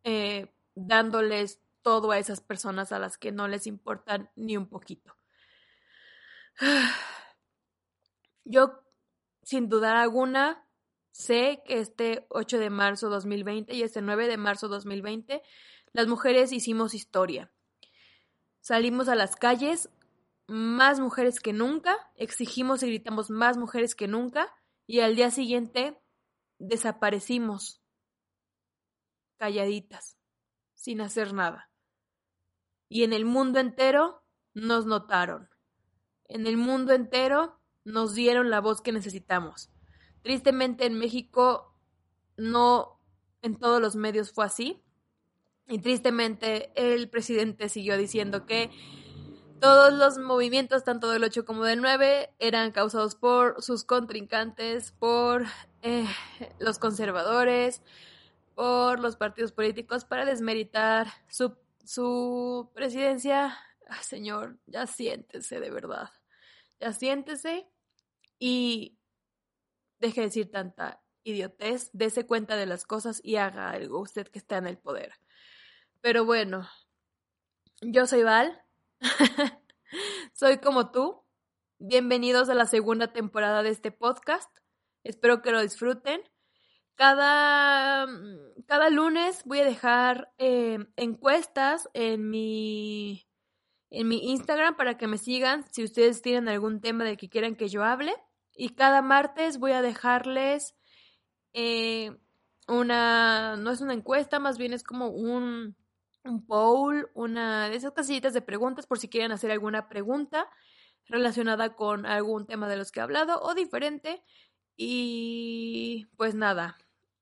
eh, 0.05 0.53
dándoles 0.75 1.61
todo 1.83 2.11
a 2.11 2.19
esas 2.19 2.41
personas 2.41 2.91
a 2.93 2.99
las 2.99 3.17
que 3.17 3.31
no 3.31 3.47
les 3.47 3.67
importan 3.67 4.31
ni 4.35 4.57
un 4.57 4.69
poquito. 4.69 5.17
Yo, 8.45 8.83
sin 9.43 9.69
dudar 9.69 9.97
alguna, 9.97 10.67
sé 11.13 11.63
que 11.65 11.79
este 11.79 12.27
8 12.29 12.59
de 12.59 12.71
marzo 12.71 13.09
2020 13.09 13.75
y 13.75 13.83
este 13.83 14.03
9 14.03 14.29
de 14.29 14.37
marzo 14.37 14.69
2020, 14.69 15.43
las 15.97 16.07
mujeres 16.07 16.53
hicimos 16.53 16.95
historia. 16.95 17.51
Salimos 18.61 19.09
a 19.09 19.15
las 19.15 19.37
calles, 19.37 19.89
más 20.47 21.01
mujeres 21.01 21.41
que 21.41 21.53
nunca, 21.53 21.97
exigimos 22.17 22.83
y 22.83 22.89
gritamos 22.89 23.31
más 23.31 23.57
mujeres 23.57 23.95
que 23.95 24.07
nunca, 24.07 24.55
y 24.87 25.01
al 25.01 25.17
día 25.17 25.31
siguiente 25.31 25.99
desaparecimos, 26.59 27.81
calladitas, 29.39 30.17
sin 30.75 31.01
hacer 31.01 31.33
nada 31.33 31.71
y 32.89 33.05
en 33.05 33.13
el 33.13 33.25
mundo 33.25 33.59
entero 33.59 34.23
nos 34.55 34.87
notaron. 34.87 35.49
En 36.25 36.47
el 36.47 36.57
mundo 36.57 36.93
entero 36.93 37.61
nos 37.85 38.15
dieron 38.15 38.51
la 38.51 38.61
voz 38.61 38.81
que 38.81 38.93
necesitamos. 38.93 39.71
Tristemente 40.23 40.87
en 40.87 40.99
México 40.99 41.75
no 42.37 43.01
en 43.43 43.59
todos 43.59 43.81
los 43.81 43.97
medios 43.97 44.33
fue 44.33 44.45
así. 44.45 44.83
Y 45.69 45.79
tristemente 45.79 46.71
el 46.75 47.09
presidente 47.09 47.69
siguió 47.69 47.97
diciendo 47.97 48.47
que 48.47 48.71
todos 49.61 49.93
los 49.93 50.19
movimientos, 50.19 50.85
tanto 50.85 51.11
del 51.11 51.25
8 51.25 51.45
como 51.45 51.65
del 51.65 51.81
9, 51.81 52.35
eran 52.39 52.73
causados 52.73 53.15
por 53.15 53.63
sus 53.63 53.85
contrincantes, 53.85 54.93
por 54.93 55.45
eh, 55.83 56.07
los 56.61 56.79
conservadores, 56.79 57.83
por 58.55 59.01
los 59.01 59.17
partidos 59.17 59.53
políticos, 59.53 60.05
para 60.05 60.25
desmeritar 60.25 61.09
su 61.29 61.57
su 61.87 62.71
presidencia, 62.75 63.57
señor, 64.03 64.59
ya 64.67 64.87
siéntese 64.87 65.61
de 65.61 65.71
verdad, 65.71 66.11
ya 66.81 66.93
siéntese 66.93 67.69
y 68.39 68.99
deje 70.01 70.21
de 70.21 70.27
decir 70.27 70.51
tanta 70.51 71.03
idiotez, 71.23 71.91
dése 71.93 72.27
cuenta 72.27 72.57
de 72.57 72.67
las 72.67 72.85
cosas 72.85 73.21
y 73.23 73.37
haga 73.37 73.71
algo 73.71 74.01
usted 74.01 74.27
que 74.29 74.39
está 74.39 74.59
en 74.59 74.67
el 74.67 74.79
poder. 74.79 75.13
Pero 76.07 76.25
bueno, 76.25 76.69
yo 77.81 78.07
soy 78.07 78.23
Val, 78.23 78.63
soy 80.35 80.59
como 80.59 80.93
tú, 80.93 81.25
bienvenidos 81.81 82.49
a 82.49 82.55
la 82.55 82.67
segunda 82.67 83.13
temporada 83.13 83.65
de 83.65 83.71
este 83.71 83.91
podcast, 83.91 84.49
espero 85.03 85.43
que 85.43 85.51
lo 85.51 85.61
disfruten. 85.61 86.21
Cada, 86.95 88.07
mm, 88.07 88.63
cada 88.69 88.89
lunes 88.89 89.43
voy 89.47 89.59
a 89.59 89.65
dejar 89.65 90.33
eh, 90.39 90.79
encuestas 90.95 91.89
en 91.93 92.31
mi, 92.31 93.29
en 93.91 94.07
mi 94.07 94.31
Instagram 94.31 94.77
para 94.77 94.99
que 94.99 95.09
me 95.09 95.19
sigan 95.19 95.65
si 95.73 95.83
ustedes 95.83 96.23
tienen 96.23 96.49
algún 96.49 96.81
tema 96.81 97.03
de 97.03 97.17
que 97.17 97.29
quieran 97.29 97.57
que 97.57 97.67
yo 97.67 97.83
hable. 97.83 98.15
Y 98.55 98.77
cada 98.77 99.03
martes 99.03 99.59
voy 99.59 99.73
a 99.73 99.83
dejarles 99.83 100.77
eh, 101.53 102.17
una, 102.69 103.57
no 103.57 103.73
es 103.73 103.81
una 103.81 103.95
encuesta, 103.95 104.39
más 104.39 104.57
bien 104.57 104.73
es 104.73 104.85
como 104.85 105.09
un, 105.09 105.75
un 106.29 106.47
poll, 106.47 107.11
una 107.15 107.69
de 107.69 107.77
esas 107.77 107.93
casillitas 107.93 108.35
de 108.35 108.43
preguntas 108.43 108.87
por 108.87 108.99
si 108.99 109.09
quieren 109.09 109.33
hacer 109.33 109.51
alguna 109.51 109.89
pregunta 109.89 110.49
relacionada 111.07 111.75
con 111.75 112.07
algún 112.07 112.47
tema 112.47 112.69
de 112.69 112.77
los 112.77 112.91
que 112.91 113.01
he 113.01 113.03
hablado 113.03 113.41
o 113.41 113.55
diferente. 113.55 114.23
Y 114.77 116.07
pues 116.17 116.35
nada, 116.35 116.77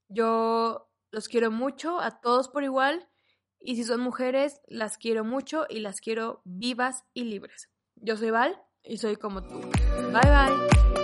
yo 0.09 0.91
los 1.11 1.29
quiero 1.29 1.51
mucho, 1.51 2.01
a 2.01 2.21
todos 2.21 2.49
por 2.49 2.65
igual, 2.65 3.09
y 3.61 3.77
si 3.77 3.85
son 3.85 4.01
mujeres, 4.01 4.61
las 4.67 4.99
quiero 4.99 5.25
mucho 5.25 5.67
y 5.69 5.81
las 5.81 6.01
quiero 6.01 6.43
vivas 6.45 7.05
y 7.15 7.25
libres. 7.25 7.71
Yo 7.97 8.17
soy 8.17 8.31
Val 8.31 8.61
y 8.83 8.99
soy 8.99 9.17
como 9.17 9.43
tú. 9.43 9.61
Bye 10.13 10.21
bye. 10.31 11.04